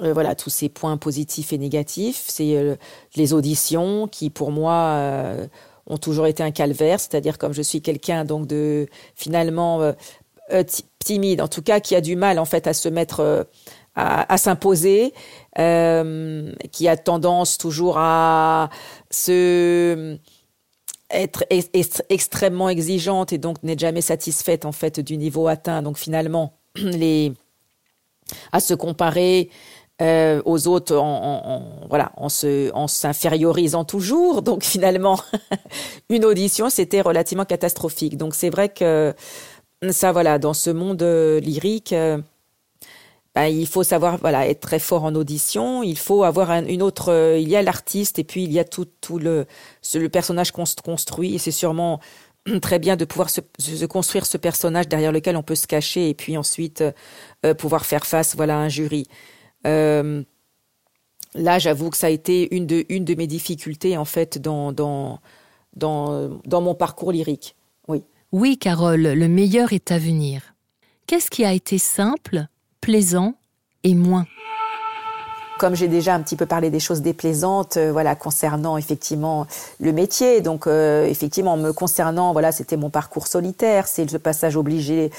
[0.00, 2.24] euh, voilà tous ces points positifs et négatifs.
[2.28, 2.76] C'est euh,
[3.16, 5.36] les auditions qui, pour moi,
[5.86, 7.00] ont toujours été un calvaire.
[7.00, 9.92] C'est-à-dire comme je suis quelqu'un donc de finalement
[10.98, 13.46] timide, en tout cas qui a du mal en fait à se mettre
[13.94, 15.12] à, s'imposer,
[15.54, 18.70] qui a tendance toujours à
[19.10, 20.18] se
[21.08, 21.44] être
[22.08, 25.82] extrêmement exigeante et donc n'est jamais satisfaite en fait du niveau atteint.
[25.82, 27.32] Donc finalement, les
[28.52, 29.50] à se comparer
[30.02, 34.42] euh, aux autres en, voilà en se en s'infériorisant toujours.
[34.42, 35.18] Donc finalement
[36.10, 38.18] une audition c'était relativement catastrophique.
[38.18, 39.14] Donc c'est vrai que
[39.90, 42.18] ça voilà dans ce monde euh, lyrique euh,
[43.34, 45.82] ben, il faut savoir voilà être très fort en audition.
[45.82, 48.86] Il faut avoir une autre il y a l'artiste et puis il y a tout
[49.00, 49.46] tout le
[49.94, 51.34] le personnage construit.
[51.34, 52.00] Et c'est sûrement
[52.62, 53.40] très bien de pouvoir se,
[53.86, 56.84] construire ce personnage derrière lequel on peut se cacher et puis ensuite
[57.44, 59.06] euh, pouvoir faire face voilà à un jury.
[59.66, 60.22] Euh,
[61.34, 65.20] là, j'avoue que ça a été une de, mes difficultés, en fait, dans, dans
[66.60, 67.56] mon parcours lyrique.
[67.88, 68.04] Oui.
[68.32, 70.54] Oui, Carole, le meilleur est à venir.
[71.06, 72.46] Qu'est-ce qui a été simple,
[72.80, 73.34] plaisant
[73.84, 74.26] et moins?
[75.58, 79.46] Comme j'ai déjà un petit peu parlé des choses déplaisantes, euh, voilà, concernant effectivement
[79.80, 80.40] le métier.
[80.40, 85.10] Donc, euh, effectivement, me concernant, voilà, c'était mon parcours solitaire, c'est le passage obligé,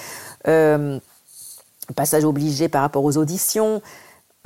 [0.47, 0.99] euh,
[1.95, 3.81] passage obligé par rapport aux auditions.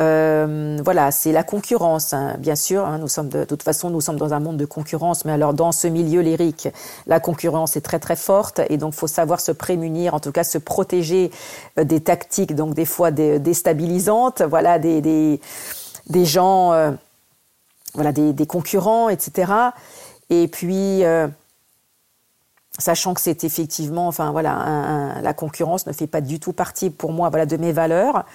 [0.02, 2.86] Euh, voilà, c'est la concurrence, hein, bien sûr.
[2.86, 5.54] Hein, nous sommes de, toute façon, nous sommes dans un monde de concurrence, mais alors
[5.54, 6.70] dans ce milieu lyrique,
[7.06, 10.44] la concurrence est très très forte, et donc faut savoir se prémunir, en tout cas
[10.44, 11.30] se protéger
[11.78, 15.40] euh, des tactiques, donc des fois déstabilisantes, voilà, des des,
[16.12, 16.92] des gens, euh,
[17.94, 19.52] voilà, des, des, concurrents, etc.
[20.30, 21.04] Et puis
[22.80, 27.12] sachant que c'est effectivement, enfin voilà, la concurrence ne fait pas du tout partie pour
[27.12, 28.26] moi, voilà, de mes valeurs.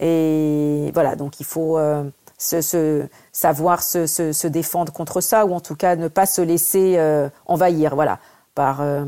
[0.00, 2.04] Et voilà, donc il faut euh,
[2.38, 6.96] se, savoir se, se, défendre contre ça, ou en tout cas ne pas se laisser
[6.98, 8.18] euh, envahir, voilà,
[8.54, 9.04] par euh,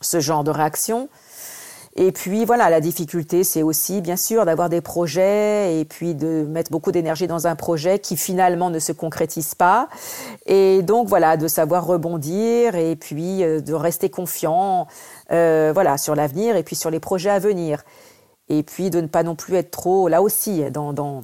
[0.00, 1.08] ce genre de réaction.
[2.00, 6.46] Et puis voilà, la difficulté, c'est aussi bien sûr d'avoir des projets et puis de
[6.48, 9.88] mettre beaucoup d'énergie dans un projet qui finalement ne se concrétise pas.
[10.46, 14.86] Et donc voilà, de savoir rebondir et puis de rester confiant,
[15.28, 17.82] voilà, sur l'avenir et puis sur les projets à venir
[18.48, 21.22] et puis de ne pas non plus être trop, là aussi, dans, dans,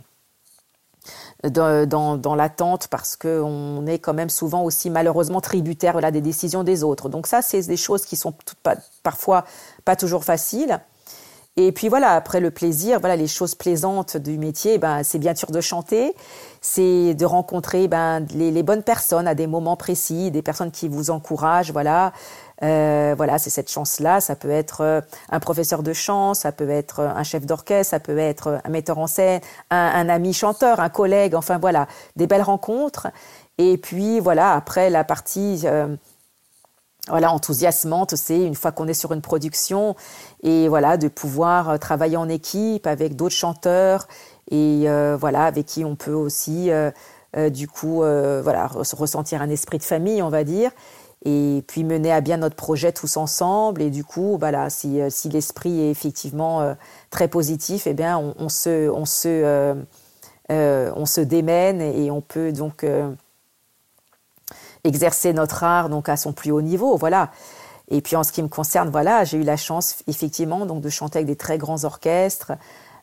[1.50, 6.64] dans, dans l'attente parce qu'on est quand même souvent aussi malheureusement tributaire voilà, des décisions
[6.64, 7.08] des autres.
[7.08, 9.44] Donc ça, c'est des choses qui sont pas, parfois
[9.84, 10.80] pas toujours faciles.
[11.56, 15.36] Et puis voilà, après le plaisir, voilà les choses plaisantes du métier, ben c'est bien
[15.36, 16.12] sûr de chanter,
[16.60, 20.88] c'est de rencontrer ben les, les, bonnes personnes à des moments précis, des personnes qui
[20.88, 22.12] vous encouragent, voilà,
[22.64, 24.20] euh, voilà, c'est cette chance-là.
[24.20, 25.00] Ça peut être euh,
[25.30, 28.70] un professeur de chant, ça peut être euh, un chef d'orchestre, ça peut être un
[28.70, 31.34] metteur en scène, un, ami chanteur, un collègue.
[31.34, 33.08] Enfin voilà, des belles rencontres.
[33.58, 35.66] Et puis voilà, après la partie
[37.08, 39.94] voilà enthousiasmante, c'est une fois qu'on est sur une production
[40.42, 44.08] et voilà de pouvoir travailler en équipe avec d'autres chanteurs
[44.50, 44.86] et
[45.20, 46.70] voilà avec qui on peut aussi
[47.50, 50.72] du coup voilà ressentir un esprit de famille, on va dire
[51.24, 53.82] et puis mener à bien notre projet tous ensemble.
[53.82, 56.74] Et du coup, si, euh, si l'esprit est effectivement euh,
[57.10, 59.74] très positif, eh bien, on, se, on se,
[60.50, 62.84] euh, on se démène et on peut donc
[64.84, 66.96] exercer notre art donc à son plus haut niveau.
[66.96, 67.30] Voilà.
[67.88, 70.88] Et puis en ce qui me concerne, voilà, j'ai eu la chance effectivement donc de
[70.88, 72.52] chanter avec des très grands orchestres.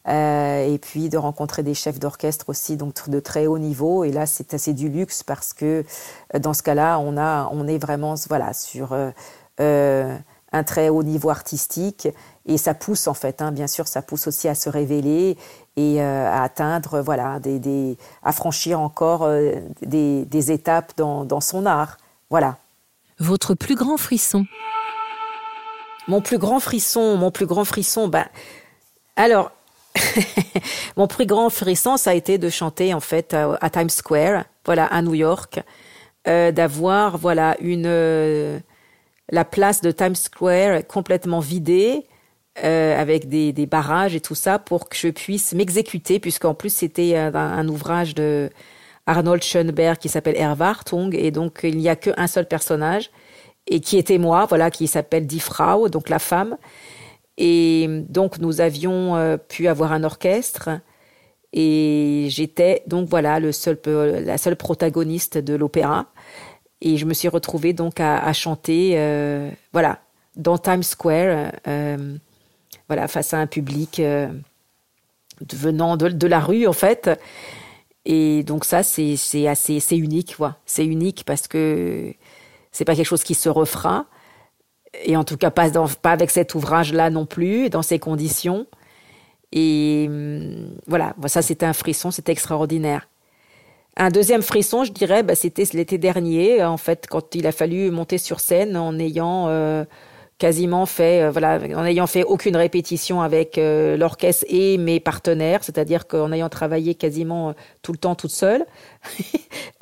[0.08, 4.04] Euh, et puis de rencontrer des chefs d'orchestre aussi donc de très haut niveau.
[4.04, 5.86] Et là c'est assez du luxe parce que
[6.34, 9.12] euh, dans ce cas-là on a on est vraiment voilà sur euh,
[9.60, 10.18] euh,
[10.52, 12.08] un très haut niveau artistique.
[12.48, 15.38] Et ça pousse en fait hein, bien sûr ça pousse aussi à se révéler
[15.78, 21.26] et euh, à atteindre voilà des, des à franchir encore euh, des, des, étapes dans,
[21.26, 21.98] dans son art.
[22.30, 22.58] Voilà.
[23.20, 24.46] Votre plus grand frisson.
[26.08, 28.26] Mon plus grand frisson mon plus grand frisson ben
[29.16, 29.52] alors
[30.98, 34.86] Mon plus grand frisson, ça a été de chanter en fait à, Times Square, voilà,
[34.86, 35.60] à New York,
[36.28, 38.60] euh, d'avoir voilà une euh,
[39.30, 42.06] la place de Times Square complètement vidée.
[42.66, 47.16] Euh, avec des, barrages et tout ça pour que je puisse m'exécuter puisqu'en plus c'était
[47.16, 48.50] un, un, ouvrage de
[49.06, 53.10] Arnold Schoenberg qui s'appelle Erwartung et donc il n'y a qu'un seul personnage
[53.68, 56.58] et qui était moi voilà qui s'appelle Die Frau donc la femme
[57.44, 60.70] et donc nous avions euh, pu avoir un orchestre.
[61.54, 66.06] Et j'étais donc voilà le seul la seule protagoniste de l'opéra.
[66.82, 70.02] Et je me suis retrouvée donc à, chanter euh, voilà
[70.36, 72.16] dans Times Square euh,
[72.88, 74.00] voilà face à un public
[75.52, 77.10] venant de, la rue en fait.
[78.06, 80.58] Et donc ça c'est assez unique quoi.
[80.68, 82.14] C'est unique parce que
[82.72, 84.06] c'est pas quelque chose qui se refera
[85.04, 85.70] et en tout cas pas,
[86.04, 88.68] avec cet ouvrage-là non plus, dans ces conditions.
[89.52, 93.08] Et hum, voilà, ça c'était un frisson, c'était extraordinaire.
[93.98, 97.92] Un deuxième frisson, je dirais, bah, c'était l'été dernier, en fait, quand il a fallu
[97.92, 99.84] monter sur scène en ayant euh,
[100.38, 105.64] quasiment fait, euh, voilà, en ayant fait aucune répétition avec euh, l'orchestre et mes partenaires,
[105.64, 108.66] c'est-à-dire qu'en ayant travaillé quasiment tout le temps toute seule.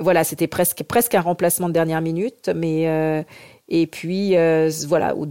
[0.00, 3.26] voilà, c'était presque presque un remplacement de dernière minute, mais
[3.70, 5.26] et puis euh, voilà ou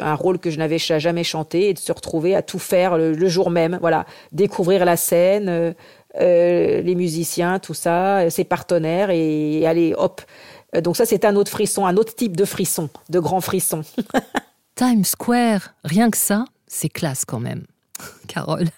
[0.00, 3.12] un rôle que je n'avais jamais chanté et de se retrouver à tout faire le,
[3.12, 4.06] le jour même voilà.
[4.30, 5.72] Découvrir la scène euh,
[6.20, 10.22] euh, les musiciens tout ça ses partenaires et, et aller hop.
[10.82, 13.82] Donc ça c'est un autre frisson un autre type de frisson de grand frisson.
[14.76, 17.64] Times Square rien que ça c'est classe quand même
[18.28, 18.68] Carole.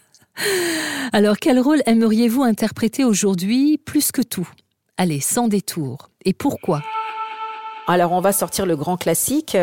[1.12, 4.48] Alors, quel rôle aimeriez-vous interpréter aujourd'hui plus que tout?
[4.96, 6.11] Allez, sans détour.
[6.24, 6.82] Et pourquoi?
[7.87, 9.57] Alors, on va sortir le grand classique,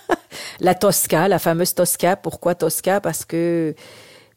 [0.60, 2.16] la Tosca, la fameuse Tosca.
[2.16, 3.00] Pourquoi Tosca?
[3.00, 3.74] Parce que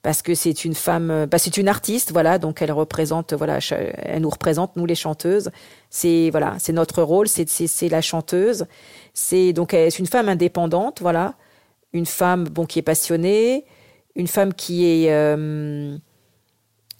[0.02, 4.22] parce que c'est une femme, bah c'est une artiste, voilà, donc elle représente, voilà, elle
[4.22, 5.52] nous représente nous les chanteuses.
[5.92, 8.66] C'est voilà, c'est notre rôle, c'est c'est la chanteuse.
[9.14, 11.36] C'est donc c'est une femme indépendante, voilà,
[11.94, 13.66] une femme bon qui est passionnée,
[14.16, 15.98] une femme qui est euh,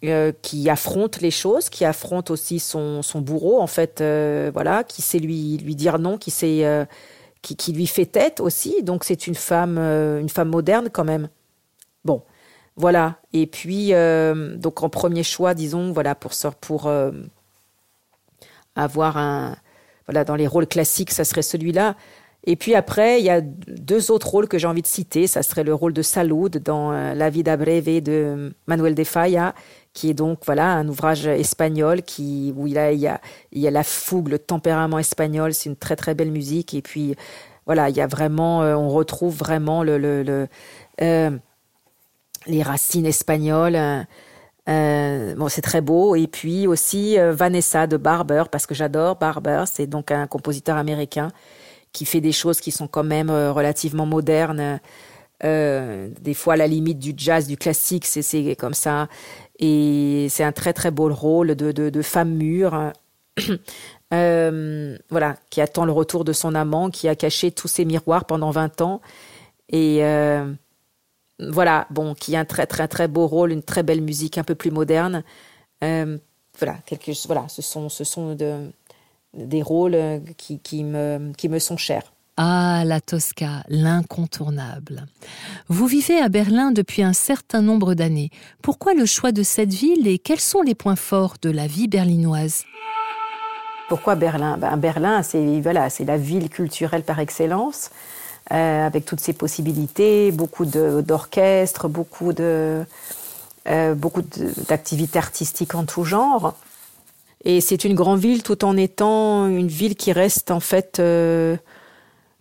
[0.04, 4.84] euh, qui affronte les choses, qui affronte aussi son, son bourreau en fait, euh, voilà,
[4.84, 6.86] qui sait lui lui dire non, qui sait
[7.42, 8.82] qui, qui, lui fait tête aussi.
[8.82, 11.28] Donc c'est une femme une femme moderne quand même.
[12.04, 12.22] Bon,
[12.76, 13.16] voilà.
[13.32, 13.92] Et puis
[14.56, 16.90] donc en premier choix, disons, voilà pour pour
[18.74, 19.56] avoir un
[20.06, 21.96] voilà dans les rôles classiques, ça serait celui-là.
[22.44, 25.26] Et puis après, il y a deux autres rôles que j'ai envie de citer.
[25.26, 29.54] Ça serait le rôle de Salud dans euh, La vida breve de Manuel de Falla,
[29.92, 33.20] qui est donc voilà un ouvrage espagnol qui où il, a, il, y a,
[33.52, 35.52] il y a la fougue, le tempérament espagnol.
[35.54, 36.74] C'est une très très belle musique.
[36.74, 37.14] Et puis
[37.66, 40.48] voilà, il y a vraiment, euh, on retrouve vraiment le,
[41.00, 41.30] euh,
[42.46, 43.76] les racines espagnoles.
[44.68, 46.16] Euh, bon, c'est très beau.
[46.16, 49.64] Et puis aussi Vanessa de Barber, parce que j'adore Barber.
[49.66, 51.28] C'est donc un compositeur américain
[51.92, 54.80] qui fait des choses qui sont quand même relativement modernes.
[55.42, 59.08] Des fois à la limite du jazz, du classique, c'est comme ça.
[59.64, 62.92] Et c'est un très très beau rôle de, femme mûre,
[64.12, 68.24] euh, voilà, qui attend le retour de son amant, qui a caché tous ses miroirs
[68.24, 69.00] pendant 20 ans.
[69.68, 70.52] Et euh,
[71.38, 74.42] voilà, bon, qui a un très très très beau rôle, une très belle musique un
[74.42, 75.22] peu plus moderne.
[75.84, 76.18] Euh,
[76.58, 76.78] voilà,
[77.26, 78.36] voilà, ce sont,
[79.32, 79.96] des rôles
[80.36, 82.12] qui me sont chers.
[82.38, 85.06] Ah, la Tosca, l'incontournable.
[85.68, 88.30] Vous vivez à Berlin depuis un certain nombre d'années.
[88.62, 91.88] Pourquoi le choix de cette ville et quels sont les points forts de la vie
[91.88, 92.64] berlinoise?
[93.88, 94.56] Pourquoi Berlin?
[94.56, 97.90] Ben, Berlin, c'est voilà, la ville culturelle par excellence,
[98.50, 102.84] euh, avec toutes ses possibilités, beaucoup d'orchestres, beaucoup euh,
[103.66, 106.54] d'activités artistiques en tout genre.
[107.44, 111.56] Et c'est une grande ville tout en étant une ville qui reste en fait, euh,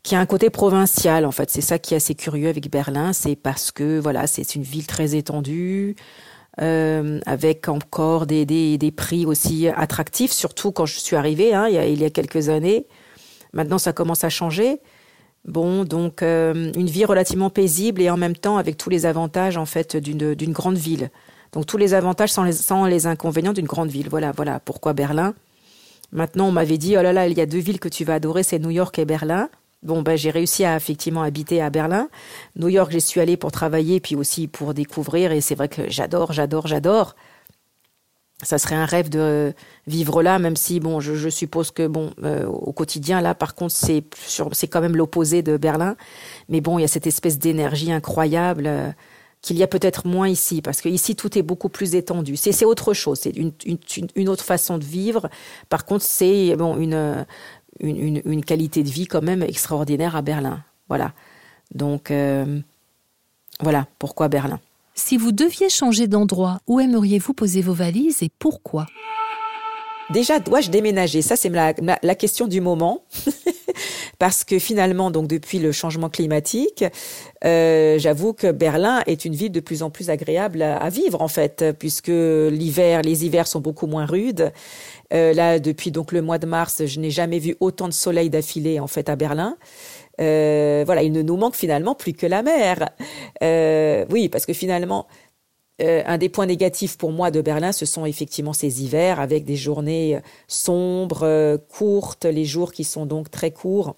[0.04, 1.50] qui a un côté provincial en fait.
[1.50, 4.88] C'est ça qui est assez curieux avec Berlin, c'est parce que voilà, c'est une ville
[4.88, 5.96] très étendue,
[6.62, 11.68] euh, avec encore des, des, des, prix aussi attractifs, surtout quand je suis arrivée hein,
[11.68, 12.88] il, y a, il, y a, quelques années.
[13.54, 14.80] Maintenant, ça commence à changer.
[15.46, 19.58] Bon, donc euh, une vie relativement paisible et en même temps avec tous les avantages
[19.58, 21.10] en fait d'une grande ville.
[21.52, 24.08] Donc tous les avantages sans les, sans les inconvénients d'une grande ville.
[24.10, 25.34] Voilà, voilà pourquoi Berlin.
[26.12, 28.16] Maintenant, on m'avait dit, oh là là, il y a deux villes que tu vas
[28.16, 29.50] adorer, c'est New York et Berlin.
[29.84, 32.08] Bon, ben, j'ai réussi à effectivement habiter à Berlin.
[32.56, 35.90] New York, j'y suis allée pour travailler, puis aussi pour découvrir, et c'est vrai que
[35.90, 37.16] j'adore, j'adore, j'adore.
[38.44, 39.54] Ça serait un rêve de
[39.88, 43.74] vivre là, même si, bon, je, suppose que, bon, euh, au quotidien, là, par contre,
[43.74, 44.04] c'est,
[44.52, 45.96] c'est quand même l'opposé de Berlin.
[46.48, 48.68] Mais bon, il y a cette espèce d'énergie incroyable.
[48.68, 48.92] Euh,
[49.42, 52.38] qu'il y a peut-être moins ici, parce que ici tout est beaucoup plus étendu.
[52.38, 53.80] C'est autre chose, c'est une, une,
[54.16, 55.30] une, autre façon de vivre.
[55.68, 57.26] Par contre, c'est bon une,
[57.80, 60.64] une, qualité de vie quand même extraordinaire à Berlin.
[60.90, 61.14] Voilà.
[61.74, 62.60] Donc euh,
[63.60, 64.60] voilà pourquoi Berlin.
[64.94, 68.86] Si vous deviez changer d'endroit, où aimeriez-vous poser vos valises et pourquoi?
[70.14, 71.22] Déjà, dois-je déménager?
[71.22, 73.06] Ça, c'est la, question du moment.
[74.20, 76.84] Parce que finalement, donc depuis le changement climatique,
[77.46, 81.30] euh, j'avoue que Berlin est une ville de plus en plus agréable à, vivre en
[81.30, 84.52] fait, puisque l'hiver, les hivers sont beaucoup moins rudes.
[85.14, 88.30] Euh, là, depuis donc le mois de mars, je n'ai jamais vu autant de soleil
[88.30, 89.58] d'affilée en fait à Berlin.
[90.20, 92.90] Euh, voilà, il ne nous manque finalement plus que la mer.
[94.12, 95.08] Oui, parce que finalement,
[95.82, 99.46] euh, un des points négatifs pour moi de Berlin, ce sont effectivement ces hivers avec
[99.46, 103.96] des journées sombres, euh, courtes, les jours qui sont donc très courts.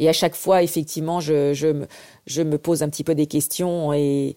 [0.00, 1.86] Et à chaque fois, effectivement, je, je, me,
[2.26, 4.36] je me pose un petit peu des questions et,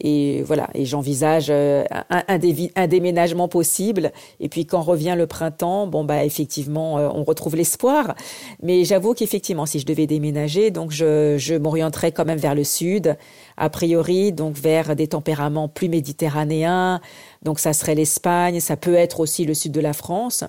[0.00, 4.12] et voilà, et j'envisage euh, un, déménagement possible.
[4.40, 8.14] Et puis quand revient le printemps, bon bah effectivement, euh, on retrouve l'espoir.
[8.62, 12.64] Mais j'avoue qu'effectivement, si je devais déménager, donc je, je m'orienterais quand même vers le
[12.64, 13.16] sud,
[13.56, 17.00] a priori, donc vers des tempéraments plus méditerranéens.
[17.42, 20.44] Donc ça serait l'Espagne, ça peut être aussi le sud de la France.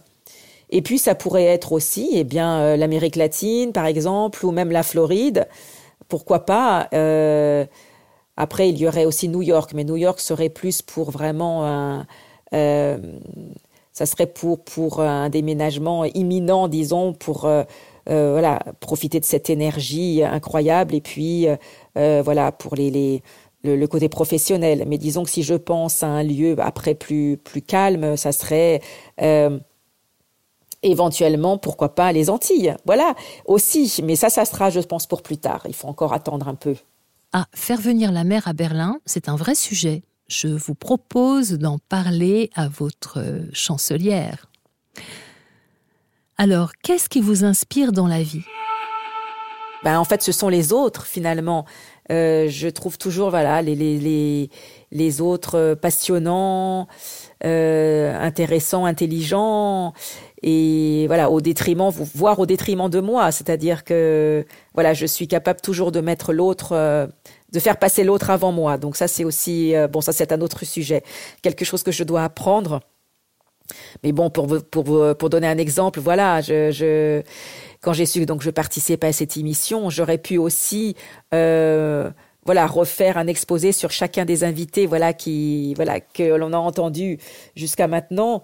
[0.74, 4.72] Et puis ça pourrait être aussi, eh bien, euh, l'Amérique latine, par exemple, ou même
[4.72, 5.48] la Floride.
[6.08, 7.66] Pourquoi pas euh,
[8.38, 12.08] après, il y aurait aussi New York, mais New York serait plus pour vraiment un,
[12.54, 12.98] euh,
[13.92, 17.64] ça serait pour pour un déménagement imminent, disons, pour euh,
[18.10, 21.48] euh, voilà profiter de cette énergie incroyable et puis
[21.96, 23.24] voilà pour les, les
[23.64, 24.86] le, côté professionnel.
[24.88, 28.82] Mais disons que si je pense à un lieu après plus plus calme, ça serait
[30.84, 32.76] éventuellement, pourquoi pas, les Antilles.
[32.86, 33.16] Voilà,
[33.46, 34.02] aussi.
[34.04, 35.64] Mais ça, ça sera, je pense, pour plus tard.
[35.68, 36.76] Il faut encore attendre un peu.
[37.36, 40.04] Ah, faire venir la mer à Berlin, c'est un vrai sujet.
[40.28, 43.24] Je vous propose d'en parler à votre
[43.54, 44.46] chancelière.
[46.38, 48.44] Alors, qu'est-ce qui vous inspire dans la vie?
[49.84, 51.66] Ben, En fait, ce sont les autres, finalement.
[52.12, 54.50] Euh, je trouve toujours voilà les,
[54.92, 56.88] les, autres passionnants,
[57.46, 59.94] euh, intéressants, intelligents
[60.44, 63.32] et voilà au détriment voire au détriment de moi.
[63.32, 67.08] C'est-à-dire que voilà je suis capable toujours de mettre l'autre euh,
[67.52, 68.78] de faire passer l'autre avant moi.
[68.78, 71.04] Donc ça c'est aussi euh, bon ça c'est un autre sujet.
[71.42, 72.82] Quelque chose que je dois apprendre.
[74.04, 77.22] Mais bon pour pour pour donner un exemple voilà je, je
[77.82, 80.96] quand j'ai su que donc je participais à cette émission j'aurais pu aussi
[81.34, 82.12] euh,
[82.46, 87.20] voilà refaire un exposé sur chacun des invités voilà qui voilà que l'on a entendu
[87.56, 88.44] jusqu'à maintenant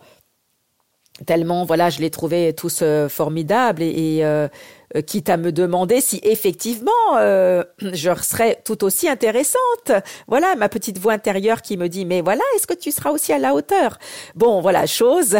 [1.25, 4.47] tellement voilà je les trouvais tous euh, formidables et, euh,
[4.95, 9.91] euh, quitte à me demander si effectivement euh, je serais tout aussi intéressante.
[10.27, 13.31] Voilà ma petite voix intérieure qui me dit mais voilà est-ce que tu seras aussi
[13.31, 13.99] à la hauteur?
[14.35, 15.37] Bon voilà chose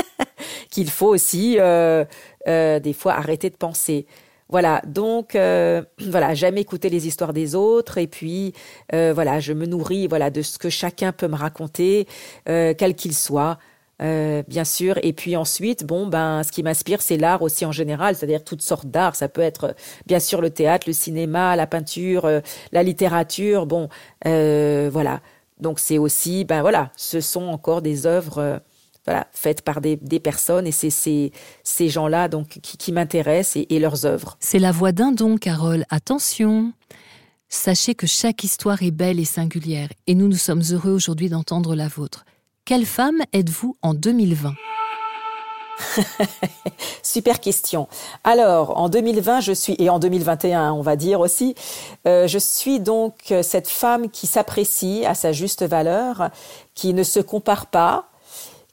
[0.70, 2.04] qu'il faut aussi euh,
[2.46, 4.06] des fois arrêter de penser.
[4.50, 8.52] Voilà, donc voilà, jamais écouter les histoires des autres et puis
[8.92, 12.06] voilà, je me nourris voilà de ce que chacun peut me raconter,
[12.44, 13.58] quel qu'il soit.
[14.04, 14.98] Euh, bien sûr.
[15.02, 18.62] Et puis ensuite, bon, ben, ce qui m'inspire, c'est l'art aussi en général, c'est-à-dire toutes
[18.62, 19.16] sortes d'art.
[19.16, 19.74] Ça peut être,
[20.06, 22.40] bien sûr, le théâtre, le cinéma, la peinture, euh,
[22.72, 23.66] la littérature.
[23.66, 23.88] Bon,
[24.26, 25.20] euh, voilà.
[25.58, 28.60] Donc c'est aussi, ben voilà, ce sont encore des œuvres,
[29.06, 31.30] voilà, faites par des, des personnes et c'est ces,
[31.62, 34.36] ces gens-là donc qui, qui m'intéressent et, et leurs œuvres.
[34.40, 35.84] C'est la voix d'un don, Carole.
[35.90, 36.72] Attention.
[37.48, 41.76] Sachez que chaque histoire est belle et singulière, et nous nous sommes heureux aujourd'hui d'entendre
[41.76, 42.24] la vôtre.
[42.66, 44.54] Quelle femme êtes-vous en 2020
[47.02, 47.88] Super question.
[48.22, 51.54] Alors, en 2020, je suis, et en 2021, on va dire aussi,
[52.06, 56.30] euh, je suis donc cette femme qui s'apprécie à sa juste valeur,
[56.74, 58.08] qui ne se compare pas,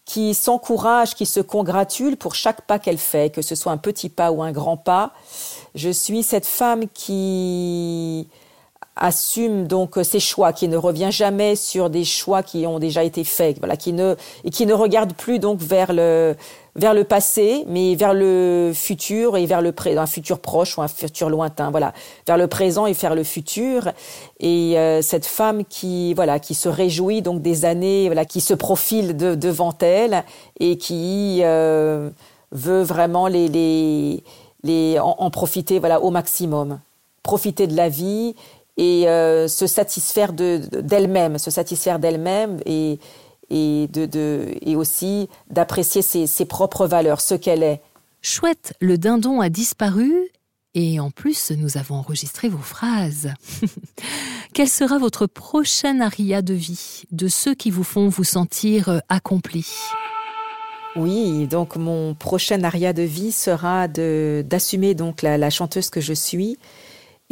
[0.06, 4.08] qui s'encourage, qui se congratule pour chaque pas qu'elle fait, que ce soit un petit
[4.08, 5.12] pas ou un grand pas.
[5.76, 8.30] Je suis cette femme qui
[9.02, 13.24] assume donc ses choix, qui ne revient jamais sur des choix qui ont déjà été
[13.24, 16.36] faits, voilà, qui ne et qui ne regarde plus donc vers le
[16.76, 20.82] vers le passé, mais vers le futur et vers le présent, un futur proche ou
[20.82, 21.94] un futur lointain, voilà,
[22.28, 23.90] vers le présent et vers le futur.
[24.40, 28.54] Et euh, cette femme qui voilà qui se réjouit donc des années, voilà, qui se
[28.54, 30.24] profile de, devant elle
[30.60, 32.12] et qui euh,
[32.52, 34.24] veut vraiment les les
[34.64, 36.80] les en, en profiter voilà au maximum,
[37.24, 38.36] profiter de la vie
[38.78, 43.00] et euh, se satisfaire d'elle-même, se satisfaire d'elle-même et,
[43.50, 47.82] et, de, de, et aussi d'apprécier ses, ses propres valeurs, ce qu'elle est.
[48.22, 50.30] Chouette, le dindon a disparu
[50.74, 53.34] et en plus nous avons enregistré vos phrases.
[54.54, 59.00] Quel sera votre prochain aria de vie, de ceux qui vous font vous sentir euh,
[59.10, 59.68] accompli
[60.98, 66.12] oui, donc mon prochain aria de vie sera d'assumer donc la, la chanteuse que je
[66.12, 66.58] suis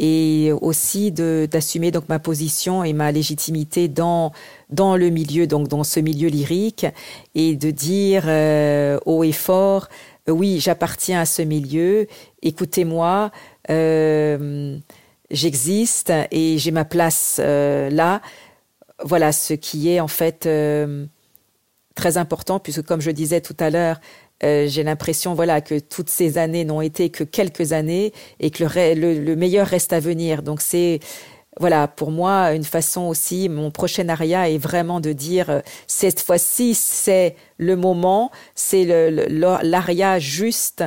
[0.00, 4.32] et aussi d'assumer donc ma position et ma légitimité dans
[4.70, 6.86] dans le milieu donc dans ce milieu lyrique
[7.34, 9.88] et de dire euh, haut et fort
[10.28, 12.06] euh, oui j'appartiens à ce milieu
[12.40, 13.30] écoutez-moi
[13.68, 14.78] euh,
[15.30, 18.22] j'existe et j'ai ma place là.
[19.02, 20.46] Voilà ce qui est en fait
[21.94, 23.98] très important puisque comme je disais tout à l'heure
[24.42, 28.64] euh, j'ai l'impression voilà que toutes ces années n'ont été que quelques années et que
[28.64, 30.42] le, le, le meilleur reste à venir.
[30.42, 31.00] Donc c'est
[31.58, 36.20] voilà pour moi une façon aussi mon prochain aria est vraiment de dire euh, cette
[36.20, 40.84] fois-ci c'est le moment, c'est l'aria juste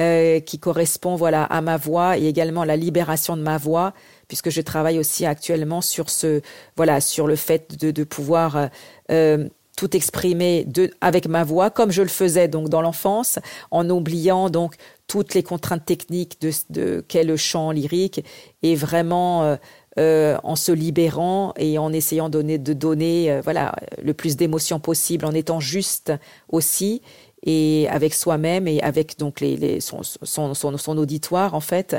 [0.00, 3.92] euh, qui correspond voilà à ma voix et également la libération de ma voix
[4.28, 6.40] puisque je travaille aussi actuellement sur ce
[6.76, 8.70] voilà sur le fait de, de pouvoir
[9.10, 13.38] euh, tout exprimer de, avec ma voix, comme je le faisais donc dans l'enfance,
[13.70, 18.24] en oubliant donc toutes les contraintes techniques de, de qu'est le chant lyrique
[18.62, 19.56] et vraiment euh,
[19.98, 24.80] euh, en se libérant et en essayant donner, de donner euh, voilà le plus d'émotions
[24.80, 26.12] possible, en étant juste
[26.48, 27.02] aussi
[27.44, 31.96] et avec soi-même et avec donc les, les son, son, son, son auditoire en fait.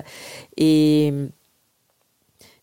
[0.57, 1.13] Et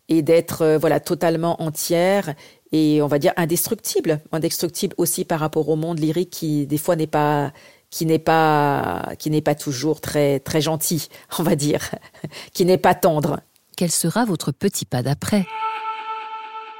[0.08, 2.34] et d'être euh, voilà totalement entière
[2.72, 6.96] et on va dire indestructible, indestructible aussi par rapport au monde lyrique qui des fois
[6.96, 7.52] n'est pas
[7.90, 11.08] qui n'est pas qui n'est pas toujours très très gentil,
[11.38, 11.90] on va dire,
[12.52, 13.40] qui n'est pas tendre.
[13.76, 15.46] Quel sera votre petit pas d'après?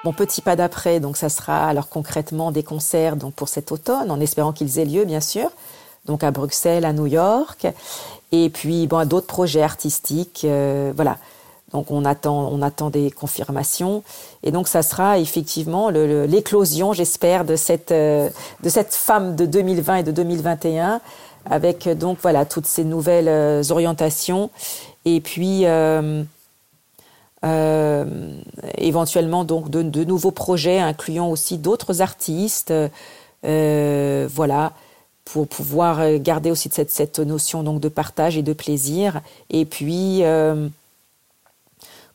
[0.05, 4.11] Mon petit pas d'après, donc ça sera alors concrètement des concerts donc pour cet automne,
[4.11, 5.49] en espérant qu'ils aient lieu bien sûr,
[6.07, 7.67] donc à Bruxelles, à New York,
[8.33, 11.19] et puis bon d'autres projets artistiques, euh, voilà.
[11.73, 14.03] Donc on attend, on attend des confirmations,
[14.43, 18.29] et donc ça sera effectivement l'éclosion, j'espère, de cette euh,
[18.63, 21.01] de cette femme de 2020 et de 2021,
[21.51, 24.51] avec donc voilà toutes ces nouvelles euh, orientations,
[25.05, 25.65] et puis
[27.45, 28.05] euh,
[28.79, 32.73] éventuellement donc de, de, nouveaux projets incluant aussi d'autres artistes,
[33.45, 34.73] euh, voilà,
[35.25, 39.23] pour pouvoir garder aussi cette, cette, notion donc de partage et de plaisir.
[39.51, 40.69] Et puis euh,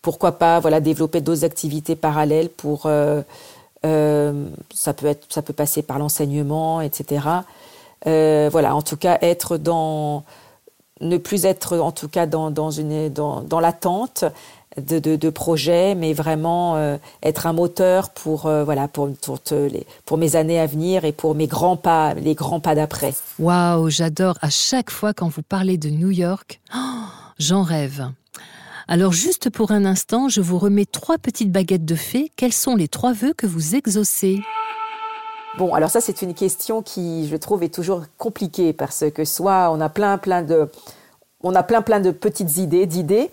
[0.07, 3.21] pourquoi pas voilà développer d'autres activités parallèles pour euh,
[3.85, 7.25] euh, ça peut être ça peut passer par l'enseignement etc
[8.05, 10.23] euh, voilà en tout cas être dans
[11.01, 14.23] ne plus être en tout cas dans, dans une dans, dans l'attente
[14.77, 16.77] de, de, projets, mais vraiment
[17.23, 21.33] être un moteur pour voilà pour pour, les, pour mes années à venir et pour
[21.33, 23.13] mes grands pas, les grands pas d'après.
[23.39, 26.61] Waouh, j'adore à chaque fois quand vous parlez de New York,
[27.39, 28.07] j'en rêve.
[28.89, 32.31] Alors juste pour un instant, je vous remets trois petites baguettes de fées.
[32.37, 34.39] Quels sont les trois vœux que vous exaucez?
[35.57, 39.71] Bon, alors ça c'est une question qui je trouve est toujours compliquée parce que soit
[39.71, 40.69] on a plein plein de
[41.41, 43.29] on a plein plein de petites idées, d'idées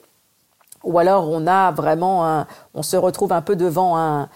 [0.82, 4.28] ou alors on a vraiment un, on se retrouve un peu devant un,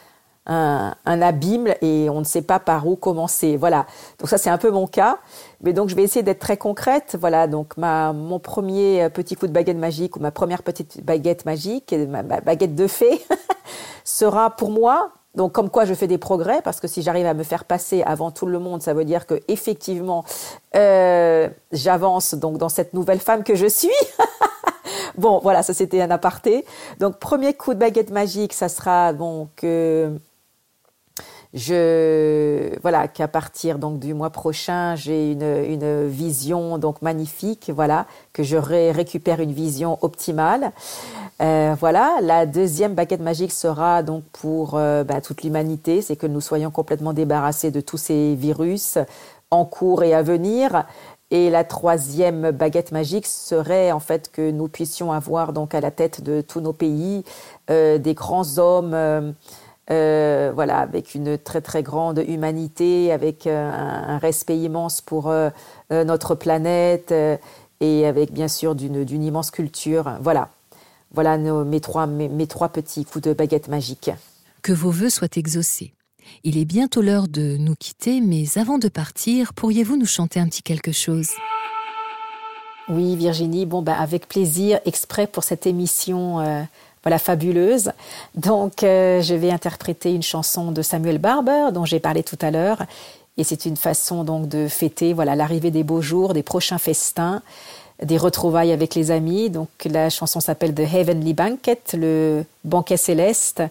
[0.49, 3.57] un, un, abîme et on ne sait pas par où commencer.
[3.57, 3.87] Voilà.
[4.19, 5.19] Donc ça c'est un peu mon cas.
[5.63, 7.17] Mais donc je vais essayer d'être très concrète.
[7.21, 7.47] Voilà.
[7.47, 11.93] Donc ma mon premier petit coup de baguette magique ou ma première petite baguette magique,
[11.93, 13.25] ma, baguette de fée,
[14.05, 15.13] sera pour moi.
[15.35, 18.03] Donc comme quoi je fais des progrès parce que si j'arrive à me faire passer
[18.03, 20.25] avant tout le monde, ça veut dire que effectivement
[20.75, 23.91] euh, j'avance donc dans cette nouvelle femme que je suis.
[25.19, 26.65] Bon, voilà, ça c'était un aparté.
[27.01, 30.17] Donc, premier coup de baguette magique, ça sera bon que
[31.55, 38.07] je voilà qu'à partir donc du mois prochain j'ai une, une vision donc magnifique voilà
[38.33, 40.73] que je ré récupère une vision optimale.
[41.41, 46.27] Euh, voilà la deuxième baguette magique sera donc pour euh, bah, toute l'humanité c'est que
[46.27, 48.99] nous soyons complètement débarrassés de tous ces virus
[49.51, 50.85] en cours et à venir.
[51.31, 55.91] Et la troisième baguette magique serait en fait que nous puissions avoir donc à la
[55.91, 57.23] tête de tous nos pays
[57.71, 59.35] euh, des grands hommes,
[59.91, 65.29] euh, voilà, avec une très très grande humanité, avec euh, un, un, respect immense pour
[65.29, 65.51] euh,
[65.93, 67.15] euh, notre planète
[67.81, 70.17] et avec bien sûr d'une immense culture.
[70.21, 70.51] Voilà,
[71.13, 74.11] voilà nos, mes trois mes, mes trois petits coups de baguette magique.
[74.63, 75.95] Que vos voeux soient exaucés.
[76.45, 80.47] Il est bientôt l'heure de nous quitter, mais avant de partir, pourriez-vous nous chanter un
[80.47, 81.31] petit quelque chose?
[82.89, 86.63] Oui, Virginie, bon bah avec plaisir, exprès pour cette émission euh,
[87.09, 87.91] voilà fabuleuse.
[88.35, 92.51] Donc euh, je vais interpréter une chanson de Samuel Barber dont j'ai parlé tout à
[92.51, 92.83] l'heure
[93.39, 97.41] et c'est une façon donc de fêter voilà l'arrivée des beaux jours, des prochains festins,
[98.03, 99.49] des retrouvailles avec les amis.
[99.49, 103.63] Donc la chanson s'appelle The Heavenly Banquet, le banquet céleste.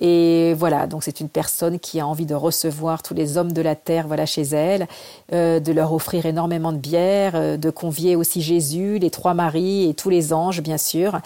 [0.00, 3.60] Et voilà, donc c'est une personne qui a envie de recevoir tous les hommes de
[3.60, 4.86] la terre voilà chez elle,
[5.32, 9.90] euh, de leur offrir énormément de bière, euh, de convier aussi Jésus, les trois maris
[9.90, 11.18] et tous les anges bien sûr,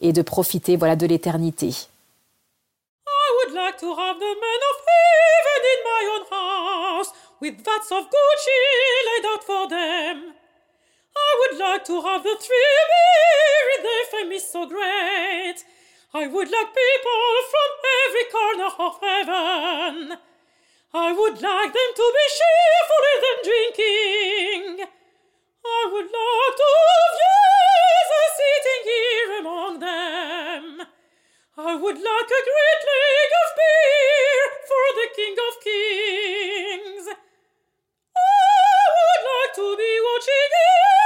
[0.00, 1.88] et de profiter voilà de l'éternité.
[3.06, 7.90] I would like to have the men of heaven in my own house, with vats
[7.90, 8.58] of Gucci
[9.08, 10.34] laid out for them.
[11.16, 15.64] I would like to have the three Mary, their fame is so great.
[16.14, 20.16] I would like people from every corner of heaven.
[20.94, 24.88] I would like them to be cheerful than drinking.
[25.66, 26.70] I would like to
[27.12, 30.86] view Jesus sitting here among them.
[31.58, 37.04] I would like a great lake of beer for the King of Kings.
[38.16, 40.97] I would like to be watching heaven's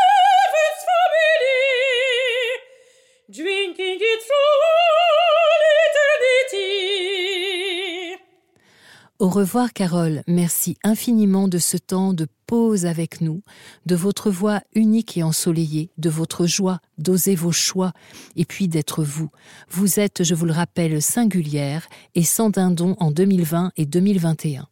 [9.22, 13.42] Au revoir Carole, merci infiniment de ce temps de pause avec nous,
[13.86, 17.92] de votre voix unique et ensoleillée, de votre joie, d'oser vos choix,
[18.34, 19.28] et puis d'être vous.
[19.70, 24.66] Vous êtes, je vous le rappelle, singulière et sans dindon en 2020 et 2021.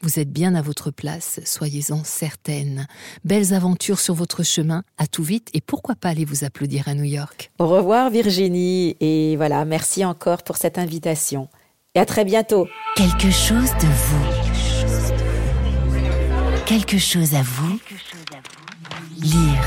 [0.00, 2.86] Vous êtes bien à votre place, soyez-en certaine.
[3.26, 6.94] Belles aventures sur votre chemin, à tout vite et pourquoi pas aller vous applaudir à
[6.94, 7.52] New York.
[7.58, 11.50] Au revoir Virginie et voilà, merci encore pour cette invitation.
[11.94, 12.68] Et à très bientôt.
[12.96, 14.26] Quelque chose de vous.
[16.66, 17.78] Quelque chose à vous.
[19.18, 19.64] Lire.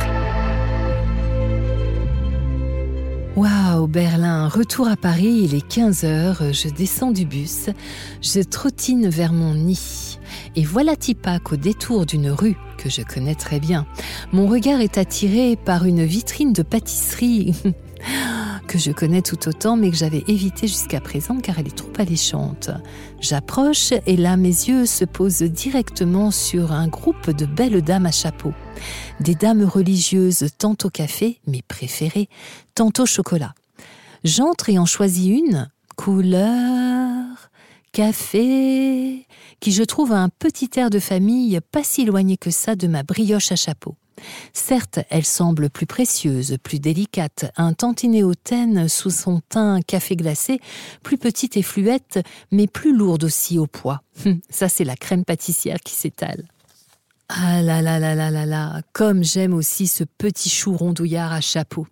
[3.36, 7.70] Waouh, Berlin, retour à Paris, il est 15h, je descends du bus,
[8.22, 10.20] je trottine vers mon nid.
[10.56, 13.88] Et voilà Tipac au détour d'une rue que je connais très bien.
[14.32, 17.56] Mon regard est attiré par une vitrine de pâtisserie
[18.72, 21.92] que je connais tout autant mais que j'avais évité jusqu'à présent car elle est trop
[22.00, 22.70] alléchante.
[23.20, 28.12] J'approche et là mes yeux se posent directement sur un groupe de belles dames à
[28.12, 28.54] chapeau.
[29.20, 32.30] Des dames religieuses tantôt café, mes préférées,
[32.74, 33.54] tantôt chocolat.
[34.24, 37.50] J'entre et en choisis une, couleur,
[37.92, 39.28] café,
[39.60, 43.04] qui je trouve un petit air de famille pas si éloigné que ça de ma
[43.04, 43.98] brioche à chapeau.
[44.54, 50.60] Certes, elle semble plus précieuse, plus délicate, un tantinet hautaine sous son teint café glacé,
[51.04, 52.20] plus petite et fluette,
[52.52, 54.02] mais plus lourde aussi au poids.
[54.26, 56.46] Hum, ça, c'est la crème pâtissière qui s'étale.
[57.30, 61.40] Ah là là là là là là, comme j'aime aussi ce petit chou rondouillard à
[61.40, 61.88] chapeau.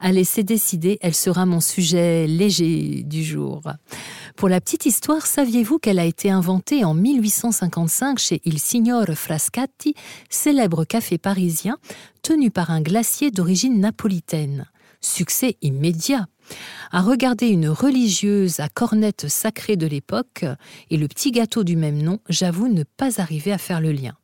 [0.00, 3.62] Allez, c'est décidé, elle sera mon sujet léger du jour.
[4.36, 9.94] Pour la petite histoire, saviez-vous qu'elle a été inventée en 1855 chez Il Signor Frascati,
[10.30, 11.78] célèbre café parisien
[12.22, 14.66] tenu par un glacier d'origine napolitaine?
[15.00, 16.26] Succès immédiat.
[16.90, 20.44] À regarder une religieuse à cornette sacrée de l'époque
[20.90, 24.14] et le petit gâteau du même nom, j'avoue ne pas arriver à faire le lien.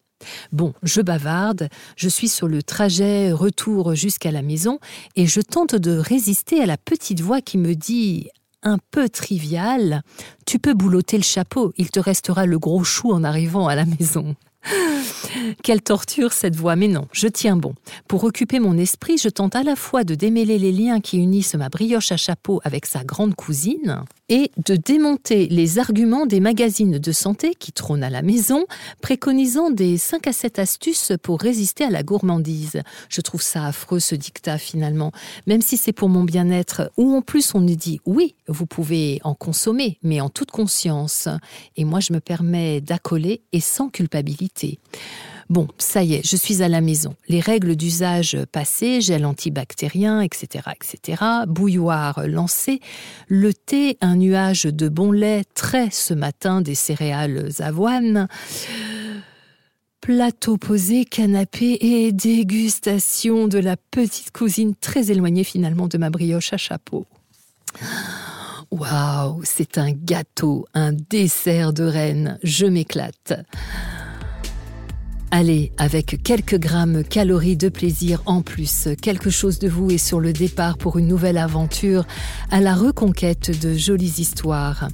[0.52, 4.78] Bon, je bavarde, je suis sur le trajet retour jusqu'à la maison
[5.16, 8.28] et je tente de résister à la petite voix qui me dit
[8.62, 10.02] un peu trivial,
[10.46, 13.84] tu peux boulotter le chapeau, il te restera le gros chou en arrivant à la
[13.84, 14.34] maison.
[15.62, 17.74] Quelle torture cette voix, mais non, je tiens bon.
[18.08, 21.54] Pour occuper mon esprit, je tente à la fois de démêler les liens qui unissent
[21.54, 26.98] ma brioche à chapeau avec sa grande cousine, et de démonter les arguments des magazines
[26.98, 28.64] de santé qui trônent à la maison,
[29.02, 32.82] préconisant des 5 à 7 astuces pour résister à la gourmandise.
[33.08, 35.12] Je trouve ça affreux ce dictat finalement,
[35.46, 39.20] même si c'est pour mon bien-être, ou en plus on nous dit oui, vous pouvez
[39.24, 41.28] en consommer, mais en toute conscience.
[41.76, 44.78] Et moi je me permets d'accoler et sans culpabilité.
[45.50, 47.14] Bon, ça y est, je suis à la maison.
[47.28, 52.80] Les règles d'usage passées, gel antibactérien, etc., etc., bouilloire lancé,
[53.28, 58.28] le thé, un nuage de bon lait, très ce matin des céréales avoine,
[60.00, 66.52] plateau posé, canapé et dégustation de la petite cousine très éloignée finalement de ma brioche
[66.52, 67.06] à chapeau.
[68.70, 73.34] Waouh, c'est un gâteau, un dessert de reine, je m'éclate.
[75.36, 80.20] Allez, avec quelques grammes calories de plaisir en plus, quelque chose de vous est sur
[80.20, 82.06] le départ pour une nouvelle aventure
[82.52, 84.86] à la reconquête de jolies histoires.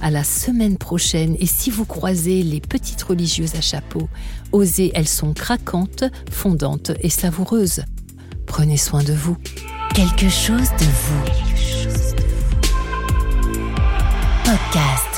[0.00, 4.08] À la semaine prochaine et si vous croisez les petites religieuses à chapeau,
[4.52, 7.82] osez, elles sont craquantes, fondantes et savoureuses.
[8.46, 9.36] Prenez soin de vous.
[9.92, 11.24] Quelque chose de vous.
[14.44, 15.09] Podcast.